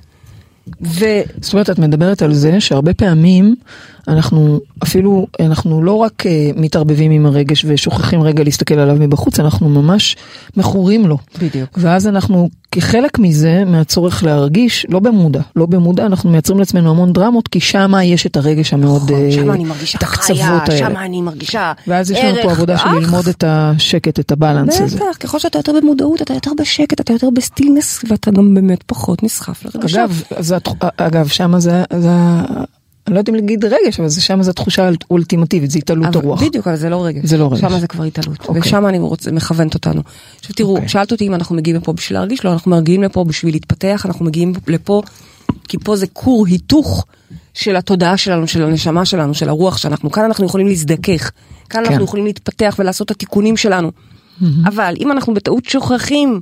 [0.82, 1.06] ו...
[1.42, 3.56] זאת אומרת, את מדברת על זה שהרבה פעמים
[4.08, 9.70] אנחנו אפילו, אנחנו לא רק אה, מתערבבים עם הרגש ושוכחים רגע להסתכל עליו מבחוץ, אנחנו
[9.70, 10.16] ממש
[10.58, 11.18] מכורים לו.
[11.42, 11.70] בדיוק.
[11.78, 17.48] ואז אנחנו, כחלק מזה, מהצורך להרגיש, לא במודע, לא במודע, אנחנו מייצרים לעצמנו המון דרמות,
[17.48, 20.60] כי שמה יש את הרגש המאוד, אה, שם אני מרגישה חיה.
[20.78, 22.52] שם אני מרגישה ואז יש לנו פה ערך.
[22.52, 24.98] עבודה של ללמוד את השקט, את הבלנס הזה.
[24.98, 29.24] בטח, ככל שאתה יותר במודעות, אתה יותר בשקט, אתה יותר בסטילנס, ואתה גם באמת פחות
[29.24, 30.00] נסחף לרגשות.
[30.00, 30.24] אגב,
[30.98, 32.12] אגב, שמה זה, זה,
[33.08, 36.44] אני לא יודעת אם להגיד רגש, אבל זה שמה זה התחושה האולטימטיבית, זה התעלות הרוח.
[36.44, 37.26] בדיוק, אבל זה לא רגש.
[37.26, 37.62] זה לא רגש.
[37.62, 38.40] שם זה כבר התעלות.
[38.48, 38.62] אוקיי.
[38.62, 40.02] ושם אני רוצה, מכוונת אותנו.
[40.40, 40.90] עכשיו תראו, אוקיי.
[40.90, 44.26] שאלת אותי אם אנחנו מגיעים לפה בשביל להרגיש, לא, אנחנו מגיעים לפה בשביל להתפתח, אנחנו
[44.26, 45.02] מגיעים לפה,
[45.68, 47.06] כי פה זה כור היתוך
[47.54, 51.32] של התודעה שלנו, של הנשמה שלנו, של הרוח שאנחנו, כאן אנחנו יכולים להזדכך.
[51.70, 51.90] כאן כן.
[51.90, 53.92] אנחנו יכולים להתפתח ולעשות את התיקונים שלנו.
[54.66, 56.42] אבל אם אנחנו בטעות שוכחים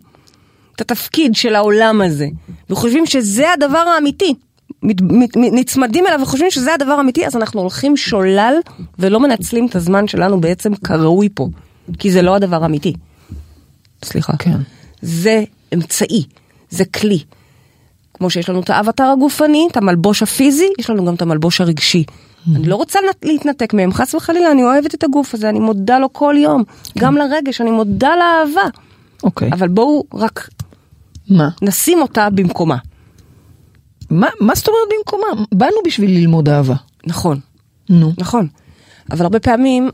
[0.76, 2.28] את התפקיד של העולם הזה,
[2.70, 4.34] וחושבים שזה הדבר האמיתי,
[5.36, 8.56] נצמדים אליו וחושבים שזה הדבר האמיתי, אז אנחנו הולכים שולל
[9.00, 11.48] ולא מנצלים את הזמן שלנו בעצם כראוי פה,
[12.00, 12.94] כי זה לא הדבר האמיתי.
[14.04, 14.34] סליחה.
[14.40, 14.58] כן.
[15.02, 15.44] זה
[15.74, 16.24] אמצעי,
[16.70, 17.20] זה כלי.
[18.14, 22.04] כמו שיש לנו את האבטר הגופני, את המלבוש הפיזי, יש לנו גם את המלבוש הרגשי.
[22.56, 26.00] אני לא רוצה נת- להתנתק מהם, חס וחלילה, אני אוהבת את הגוף הזה, אני מודה
[26.00, 26.64] לו כל יום.
[26.98, 28.70] גם לרגש, אני מודה לאהבה.
[29.24, 29.50] אוקיי.
[29.54, 30.50] אבל בואו רק
[31.30, 31.50] מה?
[31.62, 32.78] נשים אותה במקומה.
[34.14, 35.46] מה, מה זאת אומרת במקומה?
[35.52, 36.76] באנו בשביל ללמוד אהבה.
[37.06, 37.40] נכון,
[37.90, 38.12] נו.
[38.18, 38.48] נכון.
[39.12, 39.90] אבל הרבה פעמים,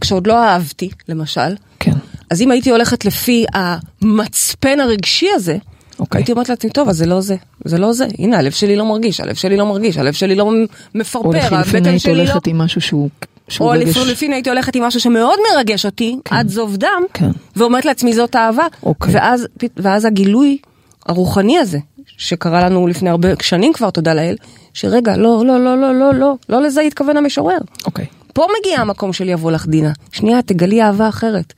[0.00, 1.92] כשעוד לא אהבתי, למשל, כן.
[2.30, 5.56] אז אם הייתי הולכת לפי המצפן הרגשי הזה,
[5.98, 6.18] אוקיי.
[6.18, 8.06] הייתי אומרת לעצמי, טוב, אז זה לא זה, זה לא זה.
[8.18, 10.52] הנה, הלב שלי לא מרגיש, הלב שלי לא מרגיש, הלב שלי לא או
[10.94, 12.18] מפרפר, הבטן היית שלי לא...
[12.18, 13.10] הולכת עם משהו שהוא,
[13.48, 13.88] שהוא או רגש.
[13.88, 17.30] לחילופין הייתי הולכת עם משהו שמאוד מרגש אותי, עד זוב דם, כן.
[17.56, 18.66] ואומרת לעצמי זאת אהבה.
[18.82, 19.14] אוקיי.
[19.14, 20.58] ואז, ואז הגילוי
[21.06, 24.36] הרוחני הזה, שקרה לנו לפני הרבה שנים כבר, תודה לאל,
[24.74, 27.58] שרגע, לא, לא, לא, לא, לא, לא, לא לזה התכוון המשורר.
[27.84, 28.06] אוקיי.
[28.32, 29.92] פה מגיע המקום של יבוא לך דינה.
[30.12, 31.52] שנייה, תגלי אהבה אחרת.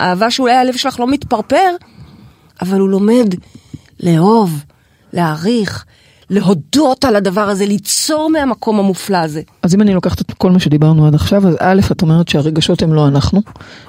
[0.00, 1.70] אהבה שאולי הלב שלך לא מתפרפר,
[2.62, 3.34] אבל הוא לומד
[4.00, 4.64] לאהוב,
[5.12, 5.84] להעריך,
[6.30, 9.42] להודות על הדבר הזה, ליצור מהמקום המופלא הזה.
[9.62, 12.82] אז אם אני לוקחת את כל מה שדיברנו עד עכשיו, אז א', את אומרת שהרגשות
[12.82, 13.42] הם לא אנחנו,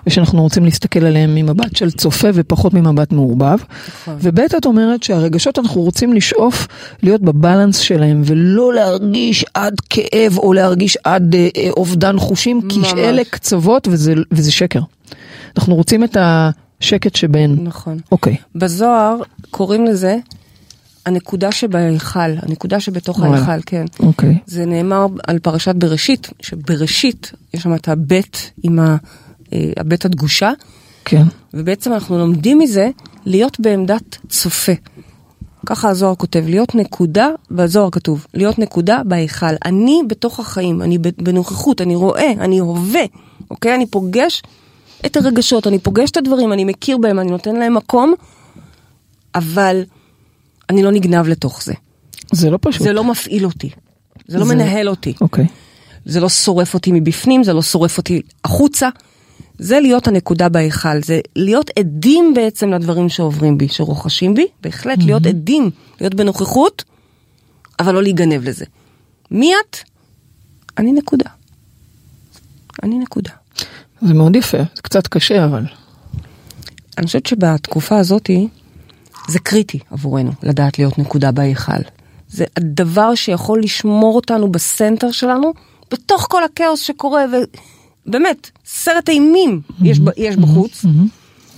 [0.08, 3.58] ושאנחנו רוצים להסתכל עליהם ממבט של צופה ופחות ממבט מעורבב.
[3.88, 4.18] נכון.
[4.22, 6.68] וב', את אומרת שהרגשות אנחנו רוצים לשאוף
[7.04, 12.80] להיות בבלנס שלהם, ולא להרגיש עד כאב או להרגיש עד אה, אה, אובדן חושים, כי
[12.80, 12.94] ממש.
[12.98, 14.82] אלה קצוות וזה, וזה שקר.
[15.58, 17.58] אנחנו רוצים את השקט שבין.
[17.64, 17.98] נכון.
[18.12, 18.36] אוקיי.
[18.56, 19.16] בזוהר
[19.52, 20.18] קוראים לזה
[21.10, 23.20] הנקודה שבהיכל, הנקודה שבתוך.
[23.20, 23.86] ההיכל, כן.
[24.00, 24.38] אוקיי.
[24.46, 28.98] זה נאמר על פרשת בראשית, שבראשית יש שם את הבית עם ה-
[29.54, 30.52] אה, הבית הדגושה,
[31.06, 31.24] כן.
[31.54, 32.90] ובעצם אנחנו לומדים מזה
[33.26, 34.72] להיות בעמדת צופה.
[35.66, 39.46] ככה הזוהר כותב, להיות נקודה, בזוהר כתוב, להיות נקודה בהיכל.
[39.66, 43.02] אני בתוך החיים, אני בנוכחות, אני רואה, אני הווה,
[43.52, 43.76] אוקיי?
[43.76, 44.44] אני פוגש
[45.06, 48.14] את הרגשות, אני פוגש את הדברים, אני מכיר בהם, אני נותן להם מקום,
[49.36, 49.82] אבל
[50.70, 51.74] אני לא נגנב לתוך זה.
[52.32, 52.82] זה לא פשוט.
[52.82, 53.70] זה לא מפעיל אותי,
[54.28, 55.14] זה לא זה- מנהל אותי.
[55.22, 55.46] אוקיי.
[56.06, 58.90] זה לא שורף אותי מבפנים, זה לא שורף אותי החוצה.
[59.58, 65.26] זה להיות הנקודה בהיכל, זה להיות עדים בעצם לדברים שעוברים בי, שרוכשים בי, בהחלט להיות
[65.26, 65.70] עדים,
[66.02, 66.84] להיות בנוכחות,
[67.80, 68.66] אבל לא להיגנב לזה.
[69.32, 69.78] מי את?
[70.78, 71.30] אני נקודה.
[72.84, 73.32] אני נקודה.
[74.02, 75.66] זה מאוד יפה, זה קצת קשה אבל.
[76.98, 78.48] אני חושבת שבתקופה הזאתי,
[79.30, 81.82] זה קריטי עבורנו לדעת להיות נקודה בהיכל.
[82.30, 85.54] זה הדבר שיכול לשמור אותנו בסנטר שלנו,
[85.92, 87.26] בתוך כל הכאוס שקורה,
[88.06, 90.86] באמת, סרט אימים יש, ב- יש בחוץ.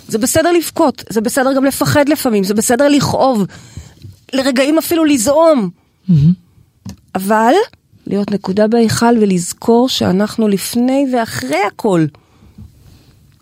[0.07, 3.45] זה בסדר לבכות, זה בסדר גם לפחד לפעמים, זה בסדר לכאוב,
[4.34, 5.69] לרגעים אפילו לזעום.
[7.15, 7.53] אבל
[8.07, 12.05] להיות נקודה בהיכל ולזכור שאנחנו לפני ואחרי הכל,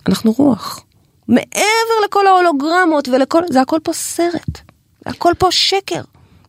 [0.09, 0.83] אנחנו רוח.
[1.29, 4.61] מעבר לכל ההולוגרמות ולכל, זה הכל פה סרט.
[5.05, 6.01] זה הכל פה שקר.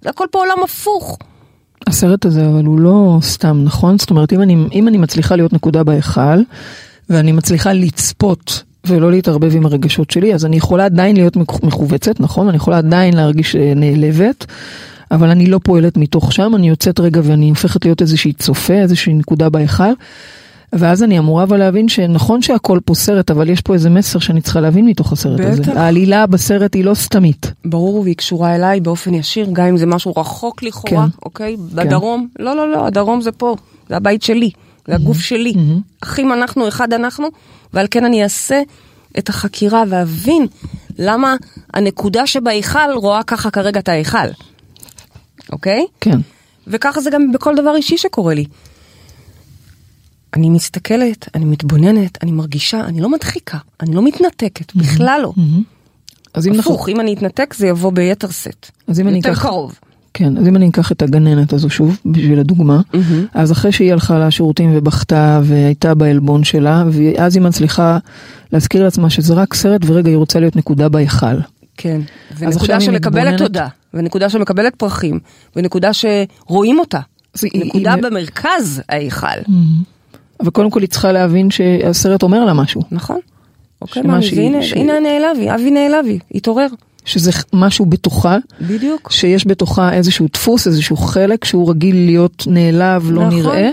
[0.02, 1.18] זה הכל פה עולם הפוך.
[1.86, 5.52] הסרט הזה אבל הוא לא סתם נכון זאת אומרת אם אני אם אני מצליחה להיות
[5.52, 6.38] נקודה בהיכל
[7.10, 12.20] ואני מצליחה לצפות ולא להתערבב עם הרגשות שלי אז אני יכולה עדיין להיות מכו- מכווצת
[12.20, 14.46] נכון אני יכולה עדיין להרגיש אה, נעלבת.
[15.10, 19.14] אבל אני לא פועלת מתוך שם אני יוצאת רגע ואני הופכת להיות איזושהי צופה איזושהי
[19.14, 19.92] נקודה בהיכל.
[20.72, 24.40] ואז אני אמורה אבל להבין שנכון שהכל פה סרט אבל יש פה איזה מסר שאני
[24.40, 25.68] צריכה להבין מתוך הסרט בטח.
[25.68, 27.52] הזה העלילה בסרט היא לא סתמית.
[27.64, 31.18] ברור, והיא קשורה אליי באופן ישיר, גם אם זה משהו רחוק לכאורה, כן.
[31.24, 31.56] אוקיי?
[31.74, 33.56] בדרום, לא, לא, לא, הדרום זה פה,
[33.88, 34.50] זה הבית שלי,
[34.88, 35.54] זה הגוף שלי.
[36.00, 37.28] אחים אנחנו, אחד אנחנו,
[37.74, 38.62] ועל כן אני אעשה
[39.18, 40.46] את החקירה ואבין
[40.98, 41.37] למה
[41.74, 44.28] הנקודה שבהיכל רואה ככה כרגע את ההיכל,
[45.52, 45.87] אוקיי?
[46.00, 46.18] כן.
[46.66, 48.44] וככה זה גם בכל דבר אישי שקורה לי.
[50.36, 55.32] אני מסתכלת, אני מתבוננת, אני מרגישה, אני לא מדחיקה, אני לא מתנתקת, בכלל לא.
[56.34, 58.70] אז אם הפוך, אם אני אתנתק זה יבוא ביתר סט.
[58.88, 59.74] אז אם אני יותר קרוב.
[60.14, 62.80] כן, אז אם אני אקח את הגננת הזו שוב, בשביל הדוגמה,
[63.34, 67.98] אז אחרי שהיא הלכה לשירותים ובכתה והייתה בעלבון שלה, ואז היא מצליחה
[68.52, 71.26] להזכיר לעצמה שזה רק סרט ורגע היא רוצה להיות נקודה בהיכל.
[71.76, 72.00] כן.
[72.38, 75.18] ונקודה שמקבלת מתבוננת- תודה, ונקודה שמקבלת פרחים,
[75.56, 77.00] ונקודה שרואים אותה.
[77.54, 79.26] נקודה היא- במרכז ההיכל.
[80.42, 83.18] אבל קודם כל היא צריכה להבין שהסרט אומר לה משהו, נכון.
[83.83, 86.66] אוקיי, מאמי, שהיא- ש- הנה נעלבי, אבי נעלבי, התעורר.
[87.05, 89.12] שזה משהו בתוכה, בדיוק.
[89.12, 93.38] שיש בתוכה איזשהו דפוס, איזשהו חלק שהוא רגיל להיות נעלב, לא נכון.
[93.38, 93.70] נראה,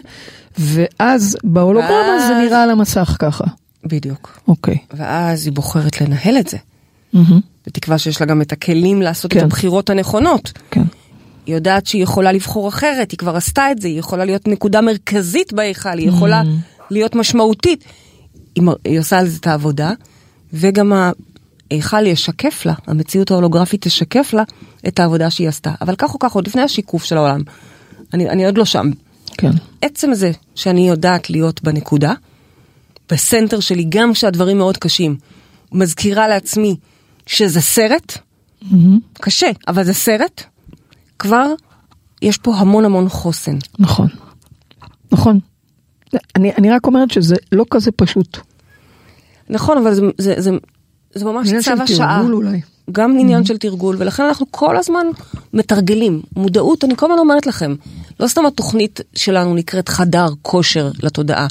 [0.59, 1.91] ואז בהולוגרמה
[2.27, 3.43] זה ואז- נראה על המסך ככה.
[3.85, 4.39] בדיוק.
[4.47, 4.77] אוקיי.
[4.93, 6.57] ואז היא בוחרת לנהל את זה.
[7.13, 7.39] מהמם.
[7.67, 9.43] בתקווה שיש לה גם את הכלים לעשות את כן.
[9.45, 10.51] הבחירות הנכונות.
[10.71, 10.83] כן.
[11.47, 14.81] היא יודעת שהיא יכולה לבחור אחרת, היא כבר עשתה את זה, היא יכולה להיות נקודה
[14.81, 16.41] מרכזית בהיכל, היא יכולה
[16.91, 17.83] להיות משמעותית.
[18.55, 19.91] היא, עושה על זה את העבודה,
[20.53, 20.93] וגם
[21.71, 24.43] ההיכל ישקף לה, המציאות ההולוגרפית תשקף לה
[24.87, 25.71] את העבודה שהיא עשתה.
[25.81, 27.41] אבל כך או כך, עוד לפני השיקוף של העולם,
[28.13, 28.89] אני, אני עוד לא שם.
[29.37, 29.51] כן.
[29.81, 32.13] עצם זה שאני יודעת להיות בנקודה,
[33.09, 35.17] בסנטר שלי, גם כשהדברים מאוד קשים,
[35.71, 36.75] מזכירה לעצמי
[37.25, 38.17] שזה סרט,
[38.71, 38.99] מהמם.
[39.13, 40.43] קשה, אבל זה סרט,
[41.19, 41.53] כבר
[42.21, 43.57] יש פה המון המון חוסן.
[43.79, 44.07] נכון.
[45.11, 45.39] נכון.
[46.35, 48.37] אני, אני רק אומרת שזה לא כזה פשוט.
[49.49, 50.51] נכון, אבל זה, זה, זה,
[51.13, 52.17] זה ממש עניין צו של השעה.
[52.19, 52.61] תרגול אולי.
[52.91, 55.07] גם עניין של תרגול, ולכן אנחנו כל הזמן
[55.53, 56.21] מתרגלים.
[56.35, 57.75] מודעות, אני כל הזמן אומרת לכם,
[58.19, 61.47] לא סתם התוכנית שלנו נקראת חדר כושר לתודעה.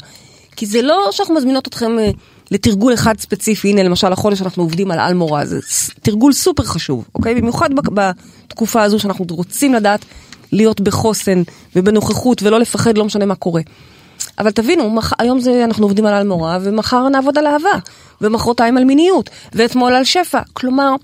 [0.55, 2.11] כי זה לא שאנחנו מזמינות אתכם אה,
[2.51, 5.59] לתרגול אחד ספציפי, הנה למשל החודש אנחנו עובדים על אלמורה, זה
[6.01, 7.35] תרגול סופר חשוב, אוקיי?
[7.35, 10.05] במיוחד בתקופה הזו שאנחנו רוצים לדעת
[10.51, 11.41] להיות בחוסן
[11.75, 13.61] ובנוכחות ולא לפחד, לא משנה מה קורה.
[14.39, 15.13] אבל תבינו, מח...
[15.19, 17.79] היום זה, אנחנו עובדים על אלמורה, ומחר נעבוד על אהבה,
[18.21, 20.41] ומחרתיים על מיניות, ואתמול על שפע.
[20.53, 20.95] כלומר,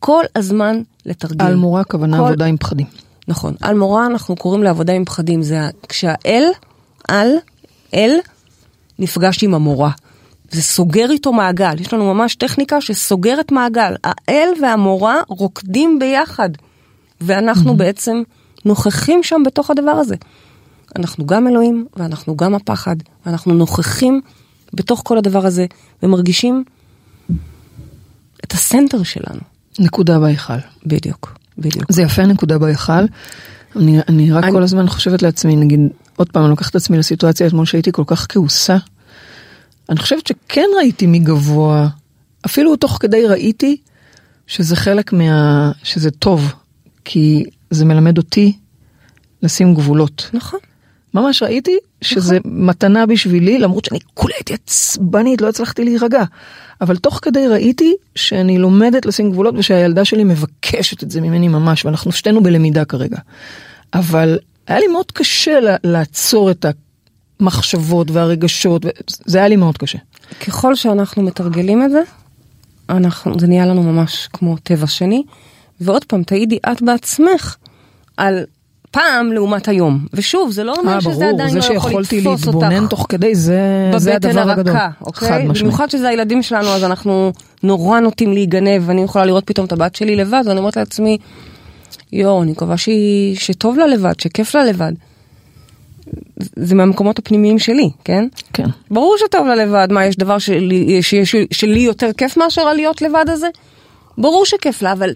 [0.00, 1.46] כל הזמן לתרגל.
[1.46, 2.86] אלמורה הכוונה כל- עבודה עם פחדים.
[3.28, 3.54] נכון.
[3.64, 6.44] אלמורה אנחנו קוראים לעבודה עם פחדים, זה כשהאל,
[7.08, 7.28] על,
[7.94, 8.16] אל,
[8.98, 9.90] נפגש עם המורה.
[10.50, 13.94] זה סוגר איתו מעגל, יש לנו ממש טכניקה שסוגרת מעגל.
[14.04, 16.50] האל והמורה רוקדים ביחד,
[17.20, 18.22] ואנחנו בעצם
[18.64, 20.14] נוכחים שם בתוך הדבר הזה.
[20.96, 24.20] אנחנו גם אלוהים, ואנחנו גם הפחד, ואנחנו נוכחים
[24.74, 25.66] בתוך כל הדבר הזה,
[26.02, 26.64] ומרגישים
[28.44, 29.40] את הסנטר שלנו.
[29.78, 30.58] נקודה בהיכל.
[30.86, 31.92] בדיוק, בדיוק.
[31.92, 32.92] זה יפה נקודה בהיכל.
[33.76, 35.80] אני, אני רק אני- כל הזמן חושבת לעצמי, נגיד,
[36.16, 38.76] עוד פעם, אני לוקחת את עצמי לסיטואציה אתמול שהייתי כל כך כעוסה.
[39.90, 41.88] אני חושבת שכן ראיתי מגבוה,
[42.46, 43.76] אפילו תוך כדי ראיתי
[44.46, 45.72] שזה חלק מה...
[45.82, 46.52] שזה טוב,
[47.04, 48.56] כי זה מלמד אותי
[49.42, 50.30] לשים גבולות.
[50.32, 50.60] נכון.
[51.14, 56.24] ממש ראיתי שזה מתנה בשבילי, למרות שאני כולה הייתי עצבנית, לא הצלחתי להירגע.
[56.80, 61.84] אבל תוך כדי ראיתי שאני לומדת לשים גבולות ושהילדה שלי מבקשת את זה ממני ממש,
[61.84, 63.18] ואנחנו שתינו בלמידה כרגע.
[63.94, 66.64] אבל היה לי מאוד קשה לעצור את
[67.40, 68.86] המחשבות והרגשות,
[69.24, 69.98] זה היה לי מאוד קשה.
[70.46, 72.00] ככל שאנחנו מתרגלים את זה,
[72.88, 75.22] אנחנו, זה נהיה לנו ממש כמו טבע שני.
[75.80, 77.56] ועוד פעם, תעידי את בעצמך
[78.16, 78.44] על
[78.90, 80.06] פעם לעומת היום.
[80.12, 82.90] ושוב, זה לא אומר אה, שזה ברור, עדיין זה לא יכול שיכולתי לתפוס להתבונן אותך
[82.90, 84.76] תוך כדי, זה, זה בבטן הדבר הגדול.
[84.76, 85.28] הרכה, אוקיי?
[85.28, 85.62] חד משמעית.
[85.62, 89.94] במיוחד שזה הילדים שלנו, אז אנחנו נורא נוטים להיגנב, ואני יכולה לראות פתאום את הבת
[89.94, 91.18] שלי לבד, ואני אומרת לעצמי,
[92.12, 94.92] יואו, אני מקווה שהיא, שטוב לה לבד, שכיף לה לבד.
[96.56, 98.28] זה מהמקומות הפנימיים שלי, כן?
[98.52, 98.66] כן.
[98.90, 103.24] ברור שטוב לה לבד, מה, יש דבר שלי, שיש, שלי יותר כיף מאשר הלהיות לבד
[103.28, 103.46] הזה?
[104.18, 105.10] ברור שכיף לה, אבל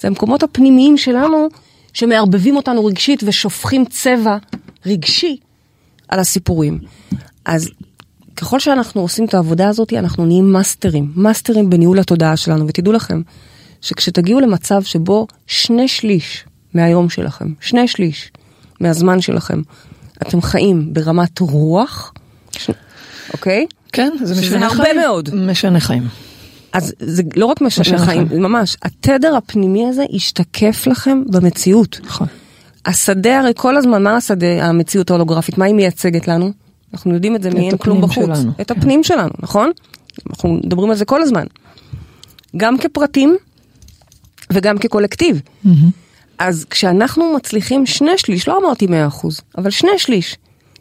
[0.00, 1.48] זה המקומות הפנימיים שלנו
[1.92, 4.36] שמערבבים אותנו רגשית ושופכים צבע
[4.86, 5.36] רגשי
[6.08, 6.78] על הסיפורים.
[7.44, 7.70] אז
[8.36, 13.22] ככל שאנחנו עושים את העבודה הזאת, אנחנו נהיים מאסטרים, מאסטרים בניהול התודעה שלנו, ותדעו לכם,
[13.80, 18.32] שכשתגיעו למצב שבו שני שליש מהיום שלכם, שני שליש
[18.80, 19.62] מהזמן שלכם,
[20.22, 22.12] אתם חיים ברמת רוח.
[23.32, 23.66] אוקיי?
[23.92, 24.96] כן, זה שזה משנה הרבה חיים.
[24.96, 25.34] מאוד.
[25.34, 26.02] משנה חיים.
[26.72, 28.28] אז זה לא רק משנה חיים.
[28.32, 32.00] ממש, התדר הפנימי הזה ישתקף לכם במציאות.
[32.04, 32.26] נכון.
[32.86, 36.52] השדה הרי כל הזמן, מה השדה, המציאות ההולוגרפית, מה היא מייצגת לנו?
[36.94, 38.38] אנחנו יודעים את זה מאין כלום הפנים בחוץ.
[38.38, 38.78] שלנו, את כן.
[38.78, 39.70] הפנים שלנו, נכון?
[40.30, 41.44] אנחנו מדברים על זה כל הזמן.
[42.56, 43.36] גם כפרטים
[44.52, 45.40] וגם כקולקטיב.
[46.38, 50.36] אז כשאנחנו מצליחים שני שליש, לא אמרתי מאה אחוז, אבל שני שליש,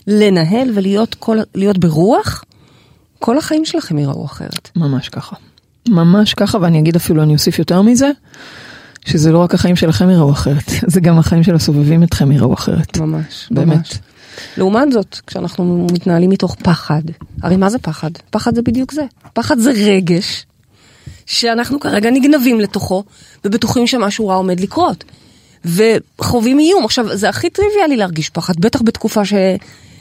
[0.08, 1.38] לנהל ולהיות כל,
[1.80, 2.44] ברוח,
[3.20, 4.70] כל החיים שלכם ייראו אחרת.
[4.76, 5.36] ממש ככה.
[5.90, 8.12] ממש ככה, ואני אגיד אפילו, אני אוסיף יותר מזה,
[9.06, 12.98] שזה לא רק החיים שלכם יראו אחרת, זה גם החיים של הסובבים אתכם יראו אחרת.
[12.98, 13.78] ממש, באמת.
[13.78, 14.00] ממש.
[14.58, 17.02] לעומת זאת, כשאנחנו מתנהלים מתוך פחד,
[17.42, 18.10] הרי מה זה פחד?
[18.30, 19.06] פחד זה בדיוק זה.
[19.34, 20.46] פחד זה רגש
[21.26, 23.04] שאנחנו כרגע נגנבים לתוכו
[23.46, 25.04] ובטוחים שמשהו רע עומד לקרות.
[25.66, 26.86] וחווים איום.
[26.86, 29.34] עכשיו, זה הכי טריוויאלי להרגיש פחד, בטח בתקופה ש...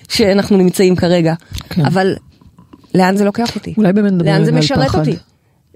[0.09, 1.35] שאנחנו נמצאים כרגע.
[1.69, 1.87] כן.
[1.87, 2.15] אבל
[2.95, 3.75] לאן זה לוקח אותי?
[3.77, 4.99] אולי באמת נדבר לאן זה רגע על משרת פחד.
[4.99, 5.17] אותי?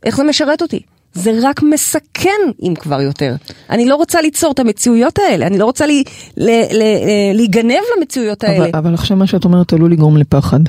[0.05, 0.81] איך זה משרת אותי?
[1.14, 2.31] זה רק מסכן
[2.62, 3.35] אם כבר יותר.
[3.70, 6.05] אני לא רוצה ליצור את המציאויות האלה, אני לא רוצה לי,
[6.37, 6.83] ל, ל, ל,
[7.35, 8.64] להיגנב למציאויות האלה.
[8.64, 10.61] אבל, אבל עכשיו מה שאת אומרת עלול לגרום לפחד.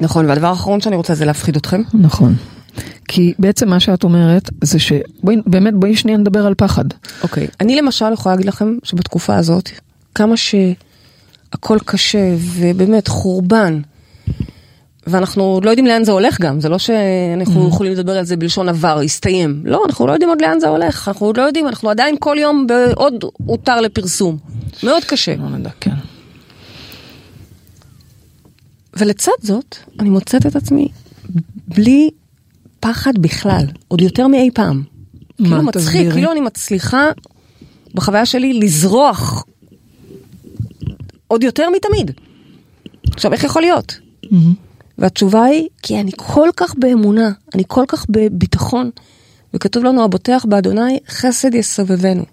[0.00, 1.82] נכון, והדבר האחרון שאני רוצה זה להפחיד אתכם.
[1.94, 2.34] נכון.
[3.08, 6.84] כי בעצם מה שאת אומרת זה שבואי באמת בואי שנייה נדבר על פחד.
[7.22, 9.70] אוקיי, אני למשל יכולה להגיד לכם שבתקופה הזאת,
[10.14, 13.80] כמה שהכל קשה ובאמת חורבן,
[15.06, 18.68] ואנחנו לא יודעים לאן זה הולך גם, זה לא שאנחנו יכולים לדבר על זה בלשון
[18.68, 19.62] עבר, הסתיים.
[19.64, 22.36] לא, אנחנו לא יודעים עוד לאן זה הולך, אנחנו עוד לא יודעים, אנחנו עדיין כל
[22.40, 24.38] יום בעוד הותר לפרסום.
[24.82, 25.36] מאוד קשה.
[25.36, 25.94] לא נדע, כן.
[28.96, 30.88] ולצד זאת, אני מוצאת את עצמי
[31.68, 32.10] בלי
[32.84, 34.82] פחד בכלל, עוד יותר מאי פעם.
[35.38, 36.12] מה, כאילו מצחיק, תסבירי.
[36.12, 37.08] כאילו אני מצליחה
[37.94, 39.44] בחוויה שלי לזרוח
[41.28, 42.10] עוד יותר מתמיד.
[43.12, 43.98] עכשיו, איך יכול להיות?
[44.98, 48.90] והתשובה היא, כי אני כל כך באמונה, אני כל כך בביטחון,
[49.54, 52.24] וכתוב לנו, הבוטח באדוני חסד יסובבנו.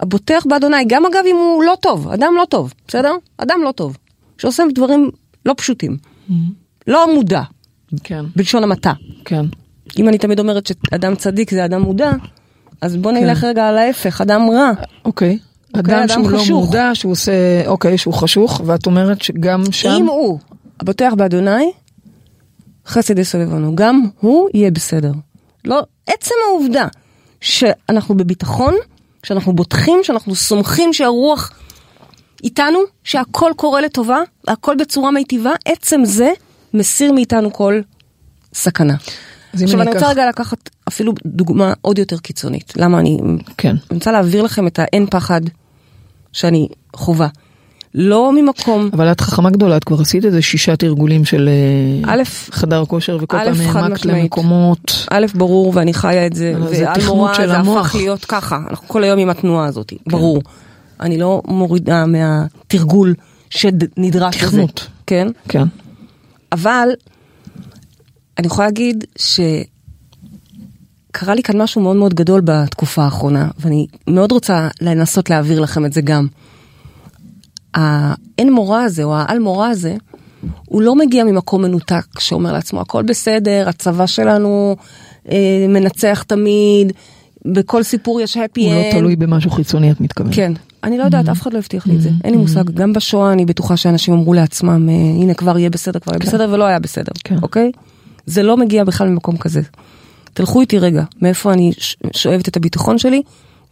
[0.00, 3.12] הבוטח באדוני, גם אגב אם הוא לא טוב, אדם לא טוב, בסדר?
[3.38, 3.96] אדם לא טוב,
[4.38, 5.10] שעושה דברים
[5.46, 5.96] לא פשוטים,
[6.86, 7.42] לא מודע,
[8.04, 8.24] כן.
[8.36, 8.92] בלשון המעטה.
[9.24, 9.44] כן.
[9.98, 12.10] אם אני תמיד אומרת שאדם צדיק זה אדם מודע,
[12.80, 13.24] אז בוא כן.
[13.24, 14.70] נלך רגע על ההפך, אדם רע.
[15.04, 15.38] אוקיי.
[15.72, 16.66] אדם אדם שהוא לא חשוך.
[16.66, 17.32] מודע, שהוא עושה,
[17.66, 19.90] אוקיי, שהוא חשוך, ואת אומרת שגם שם...
[19.90, 20.38] אם הוא
[20.80, 21.72] הבוטח באדוני,
[22.86, 25.12] חסד יסובבנו, גם הוא יהיה בסדר.
[25.64, 26.86] לא, עצם העובדה
[27.40, 28.74] שאנחנו בביטחון,
[29.22, 31.50] שאנחנו בוטחים, שאנחנו סומכים שהרוח
[32.44, 36.30] איתנו, שהכל קורה לטובה, הכל בצורה מיטיבה, עצם זה
[36.76, 37.80] מסיר מאיתנו כל
[38.54, 38.94] סכנה.
[39.52, 42.72] עכשיו אני אני רוצה רגע לקחת אפילו דוגמה עוד יותר קיצונית.
[42.76, 43.18] למה אני...
[43.56, 43.68] כן.
[43.68, 45.40] אני רוצה להעביר לכם את האין פחד
[46.32, 47.28] שאני חווה.
[47.94, 51.48] לא ממקום, אבל את חכמה גדולה, את כבר עשית איזה שישה תרגולים של
[52.06, 54.22] אה, א', חדר כושר, וכל פעם העמקת משמעית.
[54.22, 55.06] למקומות.
[55.10, 57.86] א', ברור, ואני חיה את זה, ועל מורה זה המוח.
[57.86, 60.42] הפך להיות ככה, אנחנו כל היום עם התנועה הזאת, ברור.
[61.00, 63.14] אני לא מורידה מהתרגול
[63.50, 64.46] שנדרש לזה.
[64.46, 64.86] תכנות.
[65.06, 65.28] כן?
[65.48, 65.64] כן.
[66.52, 66.88] אבל
[68.38, 69.64] אני יכולה להגיד שקרה
[71.34, 75.92] לי כאן משהו מאוד מאוד גדול בתקופה האחרונה, ואני מאוד רוצה לנסות להעביר לכם את
[75.92, 76.26] זה גם.
[77.74, 79.96] האין מורה הזה, או העל מורה הזה,
[80.66, 84.76] הוא לא מגיע ממקום מנותק שאומר לעצמו הכל בסדר, הצבא שלנו
[85.30, 86.92] אה, מנצח תמיד,
[87.44, 88.92] בכל סיפור יש happy הוא לא end.
[88.92, 90.34] תלוי במשהו חיצוני, את מתכוונת.
[90.34, 90.52] כן,
[90.86, 92.70] אני לא יודעת, אף אחד לא הבטיח לי את זה, אין לי מושג.
[92.70, 96.48] גם בשואה אני בטוחה שאנשים אמרו לעצמם, אה, הנה כבר יהיה בסדר, כבר יהיה בסדר,
[96.52, 97.36] ולא היה בסדר, כן.
[97.42, 97.72] אוקיי?
[98.26, 99.60] זה לא מגיע בכלל ממקום כזה.
[100.34, 101.72] תלכו איתי רגע, מאיפה אני
[102.16, 103.22] שואבת את הביטחון שלי,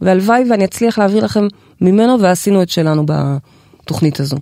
[0.01, 1.47] והלוואי ואני אצליח להעביר לכם
[1.81, 4.37] ממנו, ועשינו את שלנו בתוכנית הזו.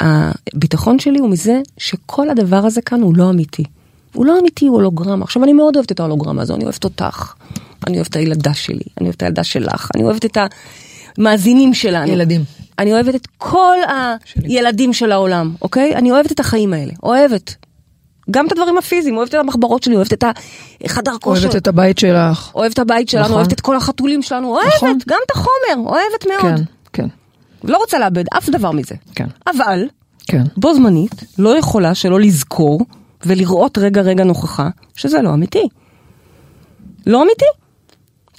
[0.00, 3.64] הביטחון שלי הוא מזה שכל הדבר הזה כאן הוא לא אמיתי.
[4.12, 5.24] הוא לא אמיתי, הוא הולוגרמה.
[5.24, 7.32] עכשיו, אני מאוד אוהבת את ההולוגרמה הזו, אני אוהבת אותך,
[7.86, 10.36] אני אוהבת את הילדה שלי, אני אוהבת את הילדה שלך, אני אוהבת את
[11.18, 12.12] המאזינים שלנו.
[12.12, 12.44] ילדים.
[12.78, 13.76] אני אוהבת את כל
[14.44, 15.94] הילדים של העולם, אוקיי?
[15.94, 17.56] אני אוהבת את החיים האלה, אוהבת.
[18.30, 20.24] גם את הדברים הפיזיים, אוהבת את המחברות שלי, אוהבת את
[20.84, 21.42] החדר כושר.
[21.42, 22.50] אוהבת את הבית שלך.
[22.54, 23.36] אוהבת את הבית שלנו, נכון.
[23.36, 24.98] אוהבת את כל החתולים שלנו, אוהבת, נכון.
[25.08, 26.56] גם את החומר, אוהבת מאוד.
[26.56, 27.06] כן, כן,
[27.64, 28.94] לא רוצה לאבד אף דבר מזה.
[29.14, 29.26] כן.
[29.46, 29.84] אבל,
[30.26, 30.42] כן.
[30.56, 32.80] בו זמנית, לא יכולה שלא לזכור
[33.26, 35.68] ולראות רגע רגע נוכחה שזה לא אמיתי.
[37.06, 37.44] לא אמיתי.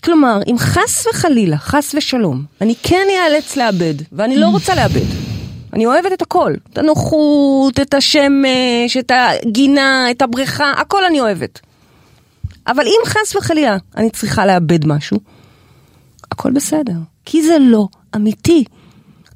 [0.04, 5.06] כלומר, אם חס וחלילה, חס ושלום, אני כן איאלץ לאבד, ואני לא רוצה לאבד.
[5.74, 6.54] אני אוהבת את הכל.
[6.74, 11.60] את הנוחות, את השמש, את הגינה, את הבריכה, הכל אני אוהבת.
[12.68, 15.18] אבל אם חס וחלילה אני צריכה לאבד משהו,
[16.32, 16.93] הכל בסדר.
[17.26, 18.64] כי זה לא אמיתי.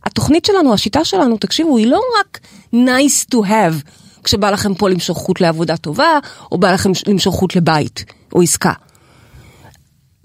[0.03, 2.39] התוכנית שלנו, השיטה שלנו, תקשיבו, היא לא רק
[2.73, 3.89] nice to have,
[4.23, 6.19] כשבא לכם פה למשוך חוט לעבודה טובה,
[6.51, 8.73] או בא לכם למשוך חוט לבית, או עסקה.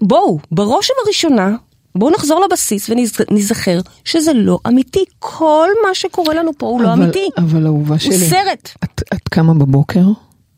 [0.01, 1.55] בואו, בראש ובראשונה,
[1.95, 5.03] בואו נחזור לבסיס ונזכר שזה לא אמיתי.
[5.19, 7.29] כל מה שקורה לנו פה הוא לא אבל- אמיתי.
[7.37, 8.69] אבל אהובה שלי, הוא סרט.
[8.83, 10.05] את, את קמה בבוקר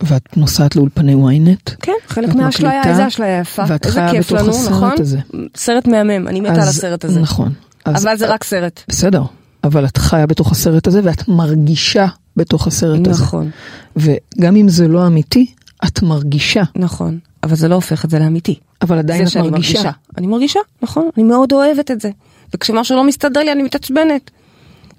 [0.04, 1.76] ואת נוסעת לאולפני ynet.
[1.82, 3.64] כן, חלק מהאשליה, איזה אשליה יפה.
[3.68, 4.91] ואת איזה חיה כיף בתוך לנו, הסרט נכון?
[5.00, 5.20] הזה.
[5.58, 7.20] סרט מהמם, אני מתה על הסרט הזה.
[7.20, 7.54] נכון.
[7.86, 8.82] אז- אבל זה רק סרט.
[8.88, 9.24] בסדר,
[9.64, 12.06] אבל את חיה בתוך הסרט הזה ואת מרגישה
[12.38, 13.24] בתוך הסרט הזה.
[13.24, 13.50] נכון,
[13.96, 15.46] וגם אם זה לא אמיתי,
[15.88, 17.20] את מרגישה, נכון.
[17.44, 18.60] אבל זה לא הופך את זה לאמיתי.
[18.82, 19.52] אבל עדיין את מרגישה.
[19.52, 19.91] מרגישה.
[20.18, 21.10] אני מרגישה, נכון.
[21.18, 22.10] אני מאוד אוהבת את זה.
[22.54, 24.32] וכשמשהו לא מסתדר לי, אני מתעצבנת.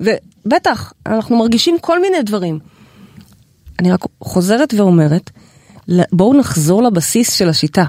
[0.01, 2.59] ובטח, אנחנו מרגישים כל מיני דברים.
[3.79, 5.31] אני רק חוזרת ואומרת,
[6.13, 7.85] בואו נחזור לבסיס של השיטה.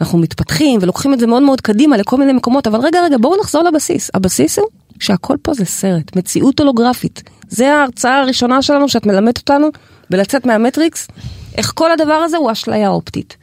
[0.00, 3.40] אנחנו מתפתחים ולוקחים את זה מאוד מאוד קדימה לכל מיני מקומות, אבל רגע, רגע, בואו
[3.40, 4.10] נחזור לבסיס.
[4.14, 4.66] הבסיס הוא
[5.00, 7.22] שהכל פה זה סרט, מציאות הולוגרפית.
[7.48, 9.68] זה ההרצאה הראשונה שלנו שאת מלמדת אותנו
[10.10, 11.08] בלצאת מהמטריקס,
[11.56, 13.36] איך כל הדבר הזה הוא אשליה אופטית.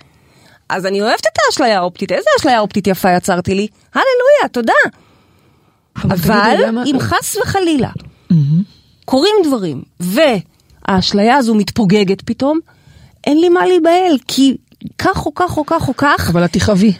[0.69, 3.67] אז אני אוהבת את האשליה האופטית, איזה אשליה אופטית יפה יצרתי לי?
[3.93, 4.73] הללויה, תודה.
[6.03, 6.55] אבל
[6.85, 7.89] אם חס וחלילה
[9.05, 12.59] קורים דברים, והאשליה הזו מתפוגגת פתאום,
[13.27, 14.57] אין לי מה להיבהל, כי
[14.97, 16.93] כך או כך או כך או כך, אבל את תחווי.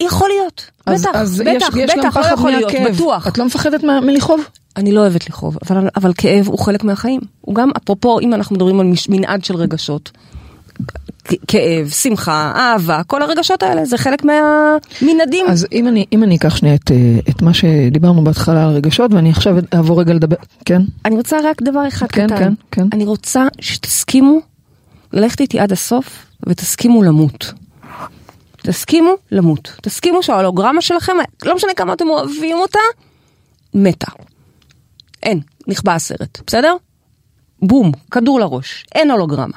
[0.00, 0.70] יכול להיות.
[0.86, 2.72] אז- בטח, אז בטח, יש, יש גם בטח, לא יכול להיות.
[2.94, 3.28] בטוח.
[3.28, 4.40] את לא מפחדת מלכאוב?
[4.76, 7.20] אני לא אוהבת לכאוב, אבל, אבל כאב הוא חלק מהחיים.
[7.40, 10.10] הוא גם, אפרופו, אם אנחנו מדברים על מנעד של רגשות,
[11.48, 15.46] כאב, שמחה, אהבה, כל הרגשות האלה, זה חלק מהמנעדים.
[15.48, 16.96] אז אם אני, אם אני אקח שנייה את, אה,
[17.30, 20.82] את מה שדיברנו בהתחלה על רגשות, ואני עכשיו אעבור רגע לדבר, כן?
[21.04, 22.36] אני רוצה רק דבר אחד כן, קטן.
[22.38, 22.86] כן, כן.
[22.92, 24.40] אני רוצה שתסכימו
[25.12, 27.52] ללכת איתי עד הסוף ותסכימו למות.
[28.56, 29.76] תסכימו למות.
[29.82, 31.12] תסכימו שההולוגרמה שלכם,
[31.44, 32.78] לא משנה כמה אתם אוהבים אותה,
[33.74, 34.10] מתה.
[35.22, 36.76] אין, נכבה הסרט, בסדר?
[37.62, 39.56] בום, כדור לראש, אין הולוגרמה.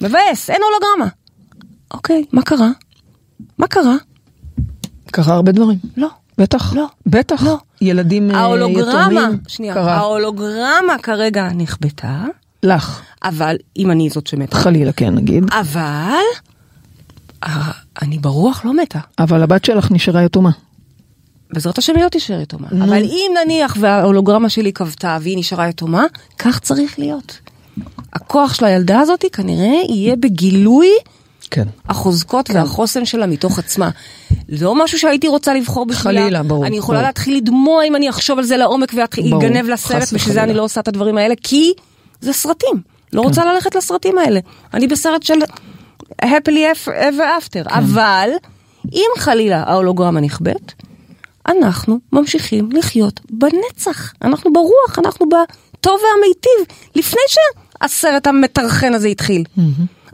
[0.00, 1.10] מבאס, אין הולוגרמה.
[1.90, 2.70] אוקיי, מה קרה?
[3.58, 3.96] מה קרה?
[5.10, 5.78] קרה הרבה דברים.
[5.96, 6.08] לא.
[6.38, 6.74] בטח.
[6.74, 6.86] לא.
[7.06, 7.42] בטח.
[7.42, 7.58] לא.
[7.80, 9.40] ילדים אה, ההולוגרמה, יתומים.
[9.48, 9.94] שנייה, קרה.
[9.96, 12.24] ההולוגרמה כרגע נכבתה,
[12.62, 13.00] לך.
[13.22, 14.56] אבל אם אני זאת שמתה.
[14.56, 15.44] חלילה, כן, נגיד.
[15.52, 16.24] אבל
[17.44, 17.70] אה,
[18.02, 18.98] אני ברוח לא מתה.
[19.18, 20.50] אבל הבת שלך נשארה יתומה.
[21.52, 22.68] בעזרת השם היא לא תישאר יתומה.
[22.72, 22.84] נו.
[22.84, 26.04] אבל אם נניח וההולוגרמה שלי כבתה והיא נשארה יתומה,
[26.38, 27.38] כך צריך להיות.
[28.12, 30.88] הכוח של הילדה הזאת כנראה יהיה בגילוי
[31.50, 31.68] כן.
[31.88, 33.90] החוזקות והחוסן שלה מתוך עצמה.
[34.48, 36.20] לא משהו שהייתי רוצה לבחור בשבילה.
[36.20, 37.08] חלילה, ברור, אני יכולה ברור.
[37.08, 40.42] להתחיל לדמוע אם אני אחשוב על זה לעומק ואגנב לסרט, בשביל זה.
[40.42, 41.72] אני לא עושה את הדברים האלה, כי
[42.20, 42.82] זה סרטים.
[43.12, 44.40] לא רוצה ללכת לסרטים האלה.
[44.74, 45.38] אני בסרט של
[46.22, 47.50] happily ever after.
[47.50, 47.62] כן.
[47.68, 48.30] אבל
[48.92, 50.72] אם חלילה ההולוגרמה נכבדת,
[51.48, 54.12] אנחנו ממשיכים לחיות בנצח.
[54.22, 57.20] אנחנו ברוח, אנחנו בטוב והמיטיב, לפני
[57.82, 59.44] שהסרט המטרחן הזה התחיל.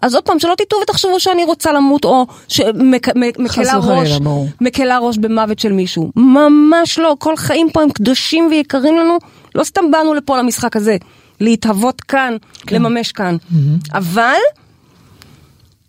[0.03, 3.13] אז עוד פעם, שלא תטעו ותחשבו שאני רוצה למות, או שמקלה
[3.45, 4.11] וחלילה, ראש.
[4.61, 6.13] מקלה ראש במוות של מישהו.
[6.17, 9.19] ממש לא, כל חיים פה הם קדושים ויקרים לנו.
[9.55, 10.97] לא סתם באנו לפה למשחק הזה,
[11.41, 12.37] להתהוות כאן,
[12.67, 12.77] כן.
[12.77, 13.37] לממש כאן.
[13.95, 14.39] אבל,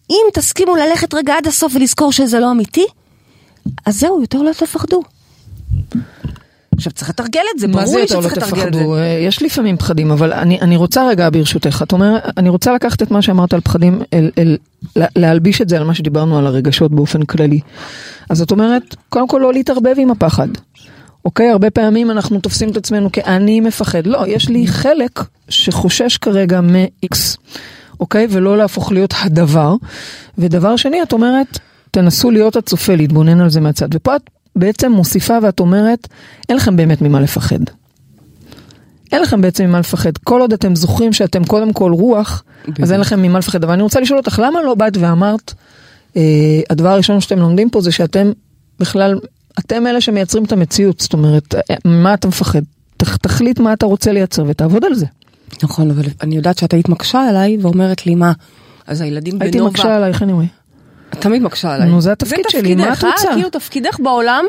[0.10, 2.86] אם תסכימו ללכת רגע עד הסוף ולזכור שזה לא אמיתי,
[3.86, 5.02] אז זהו, יותר לא תפחדו.
[6.78, 8.80] עכשיו צריך לתרגל את זה, מה זה ברור לי יותר לא שצריך לתרגל את זה.
[8.80, 8.96] תפחדו?
[8.96, 13.02] אה, יש לפעמים פחדים, אבל אני, אני רוצה רגע ברשותך, את אומרת, אני רוצה לקחת
[13.02, 14.58] את מה שאמרת על פחדים, אל, אל,
[14.96, 17.60] לה- להלביש את זה על מה שדיברנו על הרגשות באופן כללי.
[18.30, 20.48] אז את אומרת, קודם כל לא להתערבב עם הפחד.
[21.26, 24.08] אוקיי, הרבה פעמים אנחנו תופסים את עצמנו כ"אני מפחד".
[24.08, 25.20] לא, יש לי חלק
[25.50, 27.18] שחושש כרגע מ-X,
[28.00, 28.28] אוקיי?
[28.30, 29.76] ולא להפוך להיות הדבר.
[30.38, 31.60] ודבר שני, את אומרת,
[31.92, 33.88] תנסו להיות הצופה, להתבונן על זה מהצד.
[33.94, 34.22] ופה את
[34.58, 36.08] בעצם מוסיפה ואת אומרת,
[36.50, 37.60] אין לכם באמת ממה לפחד.
[39.12, 40.18] אין לכם בעצם ממה לפחד.
[40.24, 42.44] כל עוד אתם זוכרים שאתם קודם כל רוח,
[42.82, 43.64] אז אין לכם ממה לפחד.
[43.64, 45.54] אבל אני רוצה לשאול אותך, למה לא באת ואמרת,
[46.18, 46.22] אה,
[46.70, 48.32] הדבר הראשון שאתם לומדים פה זה שאתם
[48.80, 49.20] בכלל,
[49.60, 51.00] אתם אלה שמייצרים את המציאות.
[51.00, 52.62] זאת אומרת, אה, מה אתה מפחד?
[52.98, 55.06] תח, תחליט מה אתה רוצה לייצר ותעבוד על זה.
[55.64, 58.32] נכון, אבל אני יודעת שאת היית מקשה עליי ואומרת לי, מה?
[58.88, 59.72] אז הילדים הייתי בנובה...
[59.72, 60.48] מקשה עלייך anyway.
[61.14, 61.90] את תמיד מקשה עליי.
[61.90, 63.30] נו, זה התפקיד שלי, מה את תפקידך, רוצה?
[63.30, 63.34] אה?
[63.34, 64.46] כאילו תפקידך בעולם,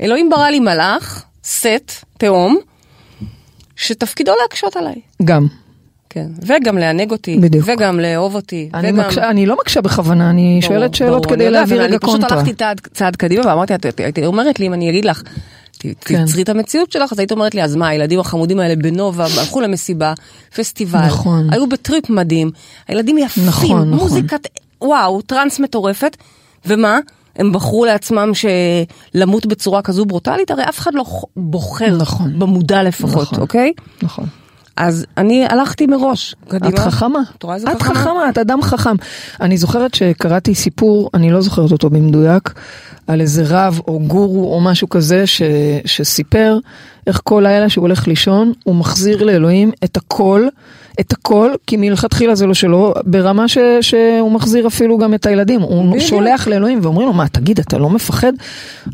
[0.00, 2.58] אלוהים ברא לי מלאך, סט, תהום,
[3.76, 5.00] שתפקידו להקשות עליי.
[5.24, 5.46] גם.
[6.10, 7.64] כן, וגם לענג אותי, בדיוק.
[7.68, 8.98] וגם לאהוב אותי, אני, וגם...
[8.98, 12.20] מקשה, אני לא מקשה בכוונה, אני ברור, שואלת שאלות ברור, כדי להעביר רגע אני פשוט
[12.20, 12.38] קונטרה.
[12.38, 15.22] הלכתי צעד, צעד קדימה ואמרתי, את היית אומרת לי, אם אני אגיד לך,
[15.78, 16.24] כן.
[16.24, 19.60] תצרי את המציאות שלך, אז היית אומרת לי, אז מה, הילדים החמודים האלה בנובה, הלכו
[19.60, 20.12] למסיבה,
[20.56, 21.48] פסטיבל, נכון.
[21.52, 22.50] היו בטריפ מדהים,
[22.88, 24.26] הילדים יפים, נכון, נכון.
[24.82, 26.16] וואו, טראנס מטורפת,
[26.66, 26.98] ומה?
[27.36, 28.30] הם בחרו לעצמם
[29.14, 31.04] למות בצורה כזו ברוטלית, הרי אף אחד לא
[31.36, 32.38] בוחר, נכון.
[32.38, 33.40] במודע לפחות, נכון.
[33.40, 33.72] אוקיי?
[34.02, 34.26] נכון.
[34.76, 36.68] אז אני הלכתי מראש, קדימה.
[36.68, 37.18] את חכמה.
[37.38, 38.96] את רואה איזה את חכמה, את אדם חכם.
[39.40, 42.52] אני זוכרת שקראתי סיפור, אני לא זוכרת אותו במדויק,
[43.06, 45.42] על איזה רב או גורו או משהו כזה ש,
[45.84, 46.58] שסיפר
[47.06, 50.46] איך כל לילה שהוא הולך לישון, הוא מחזיר לאלוהים את הכל,
[51.00, 55.60] את הכל, כי מלכתחילה זה לא שלו, ברמה ש, שהוא מחזיר אפילו גם את הילדים.
[55.60, 56.02] הוא בדיוק.
[56.02, 58.32] שולח לאלוהים ואומרים לו, מה, תגיד, אתה לא מפחד?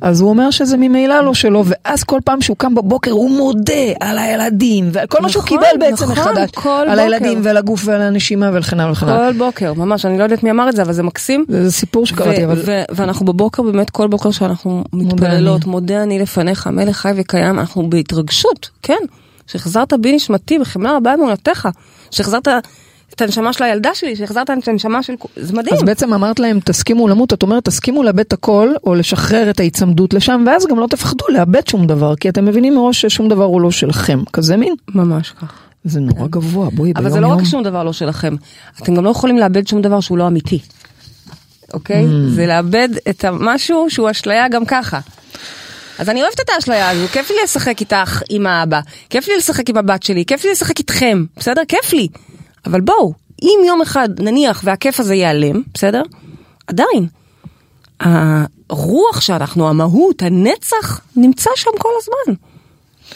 [0.03, 3.75] אז הוא אומר שזה ממילא לא שלו, ואז כל פעם שהוא קם בבוקר הוא מודה
[4.01, 6.39] על הילדים, ועל כל מה שהוא נכון, קיבל בעצם נכון, מחדש.
[6.39, 7.01] על בוקר.
[7.01, 9.33] הילדים ועל הגוף ועל הנשימה וכן הלאה וכן הלאה.
[9.33, 11.45] כל בוקר, ממש, אני לא יודעת מי אמר את זה, אבל זה מקסים.
[11.49, 16.97] זה סיפור שקראתי, אבל ואנחנו בבוקר, באמת כל בוקר שאנחנו מתפללות, מודה אני לפניך, מלך
[16.97, 18.99] חי וקיים, אנחנו בהתרגשות, כן.
[19.47, 21.69] שהחזרת בי נשמתי בחמלה רבה אמונתך,
[22.11, 22.49] שהחזרת
[23.15, 25.15] את הנשמה של הילדה שלי, שהחזרת את הנשמה של...
[25.37, 25.77] זה מדהים.
[25.77, 29.61] אז בעצם אמרת להם תסכימו למות, את אומרת תסכימו לאבד את הכל, או לשחרר את
[29.61, 33.45] ההיצמדות לשם, ואז גם לא תפחדו לאבד שום דבר, כי אתם מבינים מראש ששום דבר
[33.45, 34.75] הוא לא שלכם, כזה מין.
[34.89, 35.47] ממש ככה.
[35.85, 37.15] זה נורא גבוה, בואי ביום אבל יום.
[37.15, 38.35] זה לא רק שום דבר לא שלכם,
[38.83, 40.59] אתם גם לא יכולים לאבד שום דבר שהוא לא אמיתי.
[41.75, 42.05] אוקיי?
[42.05, 42.31] Mm.
[42.35, 45.01] זה לאבד את המשהו שהוא אשליה גם ככה.
[45.99, 48.81] אז אני אוהבת את האשליה הזו, כיף לי לשחק איתך עם האבא,
[49.11, 51.63] כיף לי לשחק עם הבת שלי, כיף לי לשחק איתכם, בסדר?
[51.69, 52.09] כיף לי.
[52.67, 53.13] אבל בואו,
[53.43, 56.03] אם יום אחד נניח והכיף הזה ייעלם, בסדר?
[56.67, 57.07] עדיין.
[58.01, 62.35] הרוח שאנחנו, המהות, הנצח, נמצא שם כל הזמן.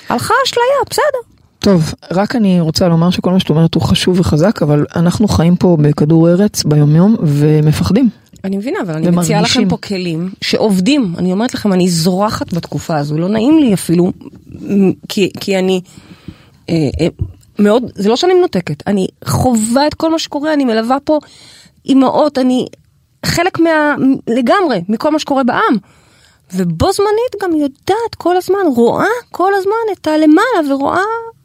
[0.09, 1.37] הלכה אשליה, בסדר.
[1.59, 5.57] טוב, רק אני רוצה לומר שכל מה שאת אומרת הוא חשוב וחזק, אבל אנחנו חיים
[5.57, 8.09] פה בכדור ארץ ביומיום ומפחדים.
[8.47, 9.11] אני מבינה, אבל אני.
[9.11, 11.15] מציעה לכם פה כלים שעובדים.
[11.19, 14.13] אני אומרת לכם, אני זורחת בתקופה הזו, לא נעים לי אפילו,
[15.09, 15.81] כי, כי אני
[16.69, 17.09] אה, אה,
[17.59, 21.19] מאוד, זה לא שאני מנותקת, אני חווה את כל מה שקורה, אני מלווה פה
[21.87, 22.67] אימהות, אני
[23.27, 23.95] חלק מה...
[24.29, 25.77] לגמרי, מכל מה שקורה בעם.
[26.55, 31.01] ובו זמנית גם יודעת כל הזמן, רואה כל הזמן את הלמעלה ורואה,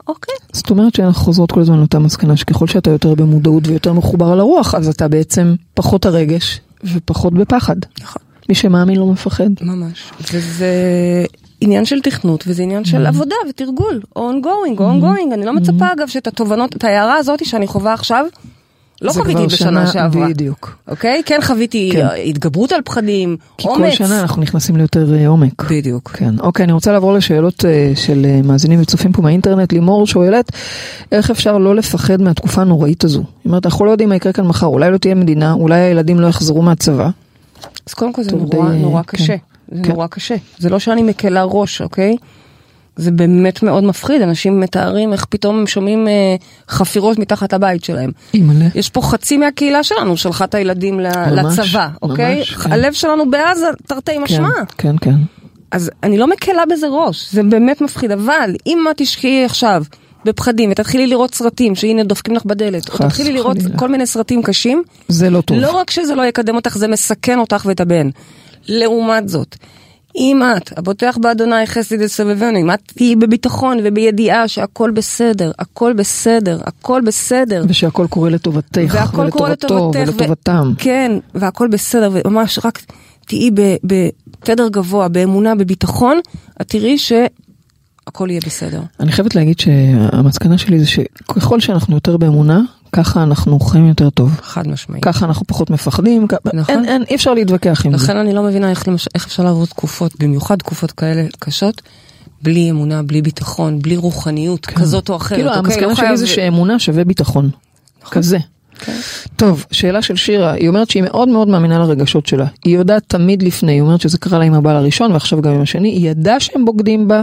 [0.07, 0.35] אוקיי.
[0.53, 4.39] זאת אומרת שאנחנו חוזרות כל הזמן לאותה מסקנה שככל שאתה יותר במודעות ויותר מחובר על
[4.39, 7.75] הרוח, אז אתה בעצם פחות הרגש ופחות בפחד.
[8.01, 8.21] נכון.
[8.49, 9.49] מי שמאמין לא מפחד.
[9.61, 10.11] ממש.
[10.33, 10.65] וזה
[11.61, 15.33] עניין של תכנות, וזה עניין של עבודה ותרגול, ongoing, ongoing.
[15.33, 18.25] אני לא מצפה אגב שאת התובנות, את ההערה הזאת שאני חווה עכשיו,
[19.01, 20.27] לא חוויתי בשנה שנה- שעברה.
[20.29, 20.77] בדיוק.
[20.87, 21.21] אוקיי?
[21.25, 22.07] כן חוויתי כן.
[22.25, 23.77] התגברות על פחדים, כי אומץ.
[23.79, 25.63] כל שנה אנחנו נכנסים ליותר אה, עומק.
[25.71, 26.09] בדיוק.
[26.11, 29.73] כן, אוקיי, אני רוצה לעבור לשאלות אה, של אה, מאזינים וצופים פה מהאינטרנט.
[29.73, 30.51] לימור שואלת,
[31.11, 33.19] איך אפשר לא לפחד מהתקופה הנוראית הזו?
[33.19, 36.19] היא אומרת, אנחנו לא יודעים מה יקרה כאן מחר, אולי לא תהיה מדינה, אולי הילדים
[36.19, 37.09] לא יחזרו מהצבא.
[37.87, 39.17] אז קודם כל זה נורא, די, נורא כן.
[39.17, 39.35] קשה.
[39.71, 39.91] זה כן.
[39.91, 40.35] נורא קשה.
[40.59, 42.15] זה לא שאני מקלה ראש, אוקיי?
[43.01, 46.35] זה באמת מאוד מפחיד, אנשים מתארים איך פתאום הם שומעים אה,
[46.69, 48.11] חפירות מתחת לבית שלהם.
[48.33, 48.65] אימא'לה.
[48.75, 52.37] יש פה חצי מהקהילה שלנו שלחה את הילדים ממש, לצבא, אוקיי?
[52.37, 52.71] ממש, כן.
[52.71, 54.49] הלב שלנו בעזה, תרתי כן, משמע.
[54.77, 55.15] כן, כן.
[55.71, 59.83] אז אני לא מקלה בזה ראש, זה באמת מפחיד, אבל אם את תשקיעי עכשיו
[60.25, 63.77] בפחדים ותתחילי לראות סרטים שהנה דופקים לך בדלת, או תתחילי לראות וחלילה.
[63.77, 65.57] כל מיני סרטים קשים, זה לא טוב.
[65.57, 68.09] לא רק שזה לא יקדם אותך, זה מסכן אותך ואת הבן.
[68.67, 69.55] לעומת זאת,
[70.15, 76.59] אם את, הבוטח באדוני חסד יסובבנו, אם את תהיי בביטחון ובידיעה שהכל בסדר, הכל בסדר,
[76.65, 77.65] הכל בסדר.
[77.67, 80.73] ושהכל קורה לטובתך, ולטובתו, ולטובתם.
[80.77, 82.81] כן, והכל בסדר, וממש רק
[83.27, 83.51] תהיי
[83.83, 86.19] בתדר גבוה, באמונה, בביטחון,
[86.61, 88.81] את תראי שהכל יהיה בסדר.
[88.99, 92.61] אני חייבת להגיד שהמסקנה שלי זה שככל שאנחנו יותר באמונה,
[92.93, 94.39] ככה אנחנו חיים יותר טוב.
[94.43, 95.03] חד משמעית.
[95.03, 96.75] ככה אנחנו פחות מפחדים, נכון.
[96.75, 98.03] אין, אין, אי אפשר להתווכח עם זה.
[98.03, 101.81] לכן אני לא מבינה איך, למשל, איך אפשר לעבור תקופות, במיוחד תקופות כאלה קשות,
[102.43, 105.37] בלי אמונה, בלי ביטחון, בלי רוחניות כזאת או אחרת.
[105.37, 105.59] כאילו אוקיי?
[105.59, 107.49] המסקנה לא שלי חייב- זה שאמונה שווה ביטחון.
[108.11, 108.37] כזה.
[108.79, 108.97] כן.
[109.35, 112.45] טוב, שאלה של שירה, היא אומרת שהיא מאוד מאוד מאמינה לרגשות שלה.
[112.65, 115.61] היא יודעת תמיד לפני, היא אומרת שזה קרה לה עם הבעל הראשון ועכשיו גם עם
[115.61, 117.21] השני, היא ידעה שהם בוגדים בה,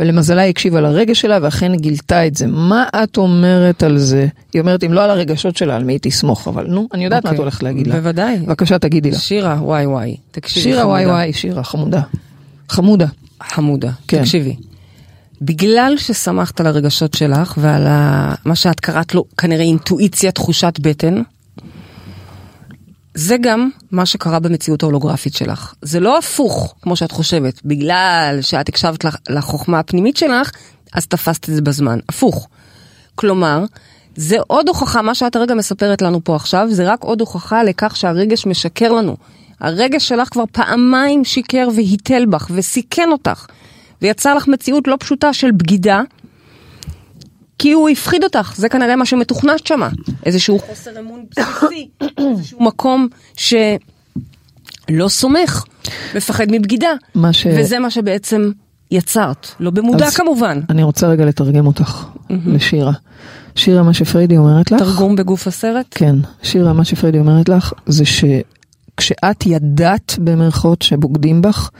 [0.00, 2.46] ולמזלה היא הקשיבה לרגש שלה ואכן גילתה את זה.
[2.46, 4.26] מה את אומרת על זה?
[4.52, 7.24] היא אומרת, אם לא על הרגשות שלה, על מי היא תסמוך, אבל נו, אני יודעת
[7.24, 7.42] מה את אוקיי.
[7.42, 7.94] הולכת להגיד לה.
[7.94, 8.36] בוודאי.
[8.36, 9.18] בבקשה, תגידי לה.
[9.18, 10.16] שירה, וואי וואי.
[10.30, 10.88] תקשיבי, שירה, חמודה.
[10.92, 12.00] וואי וואי, שירה, חמודה.
[12.68, 13.06] חמודה.
[13.42, 13.90] חמודה.
[14.08, 14.20] כן.
[14.20, 14.56] תקשיבי.
[15.42, 17.86] בגלל שסמכת על הרגשות שלך ועל.
[18.44, 21.22] מה שאת קראת לו כנראה אינטואיציה, תחושת בטן,
[23.14, 25.74] זה גם מה שקרה במציאות ההולוגרפית שלך.
[25.82, 27.60] זה לא הפוך, כמו שאת חושבת.
[27.64, 30.50] בגלל שאת הקשבת לח- לחוכמה הפנימית שלך,
[30.92, 31.98] אז תפסת את זה בזמן.
[32.08, 32.48] הפוך.
[33.14, 33.64] כלומר,
[34.16, 37.96] זה עוד הוכחה, מה שאת הרגע מספרת לנו פה עכשיו, זה רק עוד הוכחה לכך
[37.96, 39.16] שהרגש משקר לנו.
[39.60, 43.46] הרגש שלך כבר פעמיים שיקר והיטל בך וסיכן אותך,
[44.02, 46.00] ויצר לך מציאות לא פשוטה של בגידה,
[47.58, 49.88] כי הוא הפחיד אותך, זה כנראה מה שמתוכנת שמה.
[50.26, 51.88] איזשהו חוסר אמון בסיסי,
[52.30, 53.58] איזשהו מקום שלא
[55.08, 55.64] סומך,
[56.14, 56.90] מפחד מבגידה.
[57.14, 58.50] מה ש- וזה מה שבעצם
[58.90, 60.60] יצרת, לא במודע אז כמובן.
[60.70, 62.92] אני רוצה רגע לתרגם אותך לשירה.
[63.54, 65.86] שירה, מה שפריידי אומרת לך, תרגום בגוף הסרט?
[65.90, 68.04] כן, שירה, מה שפריידי אומרת לך, זה
[69.00, 71.70] שכשאת ידעת במרכאות שבוגדים בך,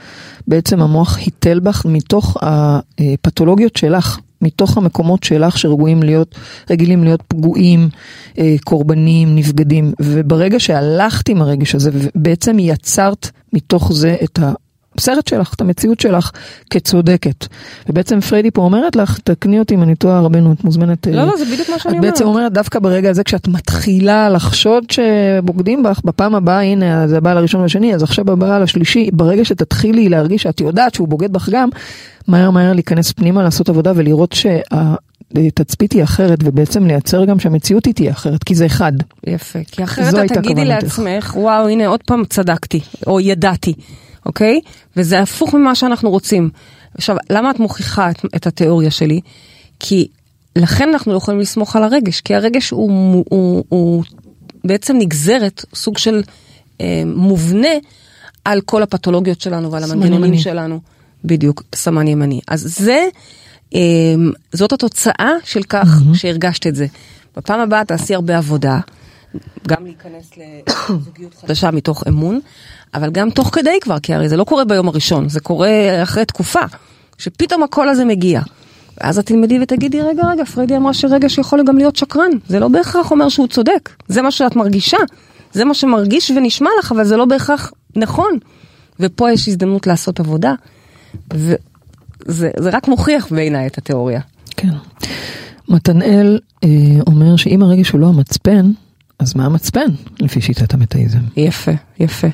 [0.47, 4.19] בעצם המוח היטל בך מתוך הפתולוגיות שלך.
[4.41, 6.35] מתוך המקומות שלך שרגועים להיות,
[6.69, 7.89] רגילים להיות פגועים,
[8.37, 14.39] אה, קורבנים, נבגדים, וברגע שהלכת עם הרגש הזה, ובעצם יצרת מתוך זה את
[14.97, 16.31] הסרט שלך, את המציאות שלך,
[16.69, 17.47] כצודקת.
[17.89, 21.07] ובעצם פריידי פה אומרת לך, תקני אותי אם אני טועה, רבנו, את מוזמנת...
[21.07, 22.13] לא, אה, לא, זה בדיוק מה שאני את אומרת.
[22.13, 27.37] בעצם אומרת דווקא ברגע הזה כשאת מתחילה לחשוד שבוגדים בך בפעם הבאה הנה זה הבעל
[27.37, 31.69] הראשון והשני אז עכשיו הבעל השלישי ברגע שתתחילי להרגיש שאת יודעת שהוא בוגד בך גם
[32.27, 37.93] מהר מהר להיכנס פנימה לעשות עבודה ולראות שהתצפית היא אחרת ובעצם לייצר גם שהמציאות היא
[37.93, 38.91] תהיה אחרת כי זה אחד.
[39.27, 40.65] יפה, כי אחרת את תגידי.
[40.65, 43.73] לעצמך, וואו, הנה עוד פעם צדקתי, או ידעתי,
[44.27, 44.61] אוקיי?
[44.97, 46.49] וזה הפוך ממה שאנחנו רוצים.
[46.97, 49.19] עכשיו, למה את מוכיחה את, את התיאוריה שלי?
[49.79, 50.07] כי
[50.55, 54.03] לכן אנחנו לא יכולים לסמוך על הרגש, כי הרגש הוא, הוא, הוא, הוא
[54.63, 56.23] בעצם נגזרת, סוג של
[56.81, 57.69] אה, מובנה
[58.45, 60.37] על כל הפתולוגיות שלנו ועל המנגנונים.
[60.37, 60.79] שלנו.
[61.25, 62.39] בדיוק, סמן ימני.
[62.47, 63.07] אז זה,
[63.75, 63.79] אה,
[64.53, 66.85] זאת התוצאה של כך שהרגשת את זה.
[67.37, 68.79] בפעם הבאה תעשי הרבה עבודה,
[69.67, 72.39] גם להיכנס לזוגיות חדשה מתוך אמון,
[72.93, 76.25] אבל גם תוך כדי כבר, כי הרי זה לא קורה ביום הראשון, זה קורה אחרי
[76.25, 76.61] תקופה,
[77.17, 78.41] שפתאום הקול הזה מגיע.
[79.01, 82.29] ואז את תלמדי ותגידי, רגע, רגע, פריידי אמרה שרגש יכול גם להיות שקרן.
[82.47, 84.97] זה לא בהכרח אומר שהוא צודק, זה מה שאת מרגישה.
[85.53, 88.31] זה מה שמרגיש ונשמע לך, אבל זה לא בהכרח נכון.
[88.99, 90.53] ופה יש הזדמנות לעשות עבודה,
[91.33, 91.57] וזה
[92.57, 94.21] זה רק מוכיח בעיניי את התיאוריה.
[94.57, 94.73] כן.
[95.69, 96.69] מתנאל אה,
[97.07, 98.71] אומר שאם הרגש הוא לא המצפן
[99.19, 101.19] אז מה המצפן לפי שיטת המטאיזם.
[101.37, 102.27] יפה, יפה.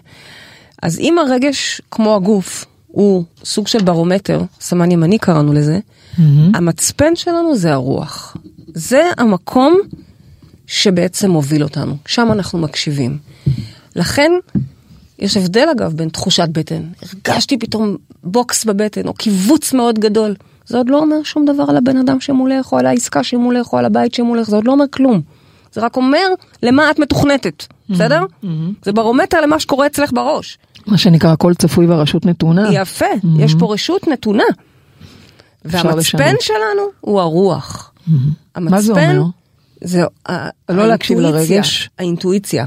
[0.84, 5.80] אז אם הרגש, כמו הגוף, הוא סוג של ברומטר, סמן ימני קראנו לזה,
[6.54, 8.38] המצפן שלנו זה הרוח.
[8.74, 9.78] זה המקום
[10.68, 13.18] שבעצם מוביל אותנו, שם אנחנו מקשיבים.
[13.96, 14.32] לכן,
[15.20, 20.36] יש הבדל אגב בין תחושת בטן, הרגשתי פתאום בוקס בבטן, או כיווץ מאוד גדול.
[20.66, 23.78] זה עוד לא אומר שום דבר על הבן אדם שמולך, או על העסקה שמולך, או
[23.78, 25.22] על הבית שמולך, זה עוד לא אומר כלום.
[25.74, 26.28] זה רק אומר
[26.64, 28.26] למה את מתוכנתת, בסדר?
[28.86, 30.58] זה ברומטר למה שקורה אצלך בראש.
[30.88, 32.70] מה שנקרא הכל צפוי והרשות נתונה.
[32.74, 33.06] יפה,
[33.40, 34.44] יש פה רשות נתונה.
[35.66, 36.36] והמצפן.
[36.40, 37.92] שלנו הוא הרוח.
[38.58, 39.24] מה זה אומר?
[39.82, 40.04] זה
[40.70, 41.90] לא להקשיב לרגש?
[42.00, 42.66] האינטואיציה.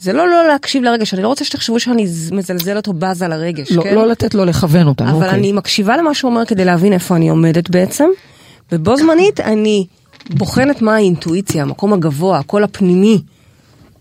[0.00, 3.82] זה לא לא להקשיב לרגש, אני לא רוצה שתחשבו שאני מזלזלת או בזה לרגש, לא,
[3.82, 3.94] כן?
[3.94, 5.10] לא לתת לו לכוון אותנו.
[5.10, 5.30] אבל אוקיי.
[5.30, 8.04] אני מקשיבה למה שהוא אומר כדי להבין איפה אני עומדת בעצם,
[8.72, 9.86] ובו זמנית אני
[10.30, 13.22] בוחנת מה האינטואיציה, המקום הגבוה, הקול הפנימי,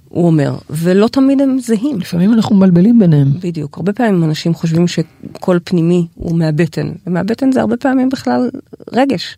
[0.09, 1.99] הוא אומר, ולא תמיד הם זהים.
[1.99, 3.31] לפעמים אנחנו מבלבלים ביניהם.
[3.41, 8.49] בדיוק, הרבה פעמים אנשים חושבים שקול פנימי הוא מהבטן, ומהבטן זה הרבה פעמים בכלל
[8.93, 9.37] רגש,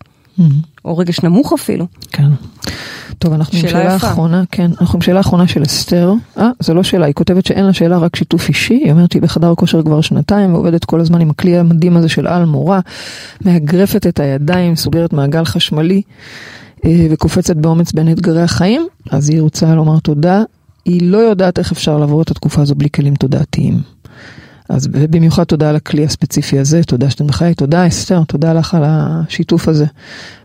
[0.86, 1.86] או רגש נמוך אפילו.
[2.12, 2.30] כן.
[3.20, 3.96] טוב, אנחנו עם שאלה יפה.
[3.96, 6.14] אחרונה, כן, אנחנו עם שאלה אחרונה של אסתר.
[6.38, 8.74] אה, זו לא שאלה, היא כותבת שאין לה שאלה, רק שיתוף אישי.
[8.74, 12.28] היא אומרת שהיא בחדר כושר כבר שנתיים, ועובדת כל הזמן עם הכלי המדהים הזה של
[12.28, 12.80] על מורה,
[13.46, 16.02] מאגרפת את הידיים, סוגרת מעגל חשמלי,
[16.86, 18.88] אה, וקופצת באומץ בין אתגרי החיים.
[19.12, 20.44] אז היא רוצה לומר תודה.
[20.90, 23.82] היא לא יודעת איך אפשר לעבור את התקופה הזו בלי כלים תודעתיים.
[24.70, 28.84] אז במיוחד תודה על הכלי הספציפי הזה, תודה שאתם בחיי, תודה אסתר, תודה לך על
[28.86, 29.86] השיתוף הזה.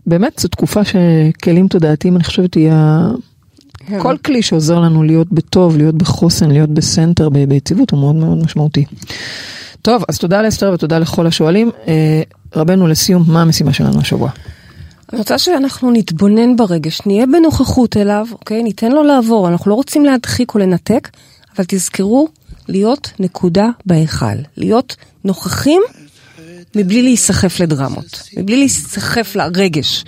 [0.07, 3.09] באמת זו תקופה שכלים תודעתיים אני חושבת היא ה...
[3.87, 3.99] כן.
[4.01, 8.85] כל כלי שעוזר לנו להיות בטוב, להיות בחוסן, להיות בסנטר, ביציבות הוא מאוד מאוד משמעותי.
[9.81, 11.71] טוב, אז תודה לאסתר ותודה לכל השואלים.
[11.87, 12.21] אה,
[12.55, 14.29] רבנו לסיום, מה המשימה שלנו השבוע?
[15.13, 18.63] אני רוצה שאנחנו נתבונן ברגש, נהיה בנוכחות אליו, אוקיי?
[18.63, 21.09] ניתן לו לעבור, אנחנו לא רוצים להדחיק או לנתק,
[21.55, 22.27] אבל תזכרו
[22.67, 24.25] להיות נקודה בהיכל,
[24.57, 25.81] להיות נוכחים
[26.75, 30.05] מבלי להיסחף לדרמות, מבלי להיסחף לרגש.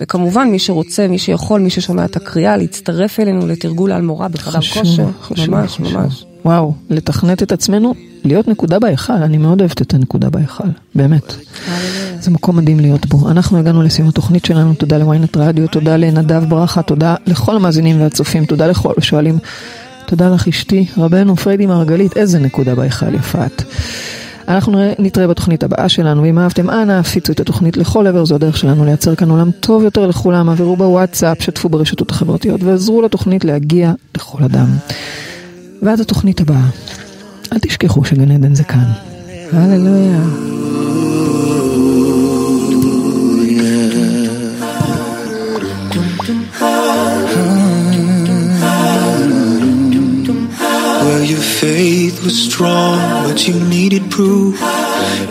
[0.00, 4.60] וכמובן, מי שרוצה, מי שיכול, מי ששומע את הקריאה, להצטרף אלינו לתרגול על מורה בחדר
[4.60, 5.06] כושר.
[5.48, 6.24] ממש, ממש.
[6.44, 11.34] וואו, לתכנת את עצמנו, להיות נקודה בהיכל, אני מאוד אוהבת את הנקודה בהיכל, באמת.
[12.20, 13.30] זה מקום מדהים להיות בו.
[13.30, 18.44] אנחנו הגענו לסיום התוכנית שלנו, תודה לוויינט רדיו, תודה לנדב ברכה, תודה לכל המאזינים והצופים,
[18.44, 19.38] תודה לכל השואלים.
[20.06, 23.62] תודה לך אשתי, רבנו פריידי מרגלית, איזה נקודה בהיכל יפה את.
[24.48, 28.56] אנחנו נתראה בתוכנית הבאה שלנו, ואם אהבתם אנא הפיצו את התוכנית לכל עבר, זו הדרך
[28.56, 33.92] שלנו לייצר כאן עולם טוב יותר לכולם, העבירו בוואטסאפ, שתפו ברשתות החברתיות ועזרו לתוכנית להגיע
[34.14, 34.66] לכל אדם.
[35.84, 36.68] ועד התוכנית הבאה,
[37.52, 38.92] אל תשכחו שגן עדן זה כאן.
[39.52, 40.20] הללויה.
[51.34, 54.54] your faith was strong, but you needed proof.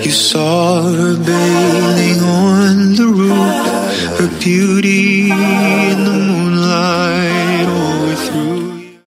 [0.05, 3.55] You saw her bathing on the roof,
[4.17, 7.42] her beauty in the moonlight.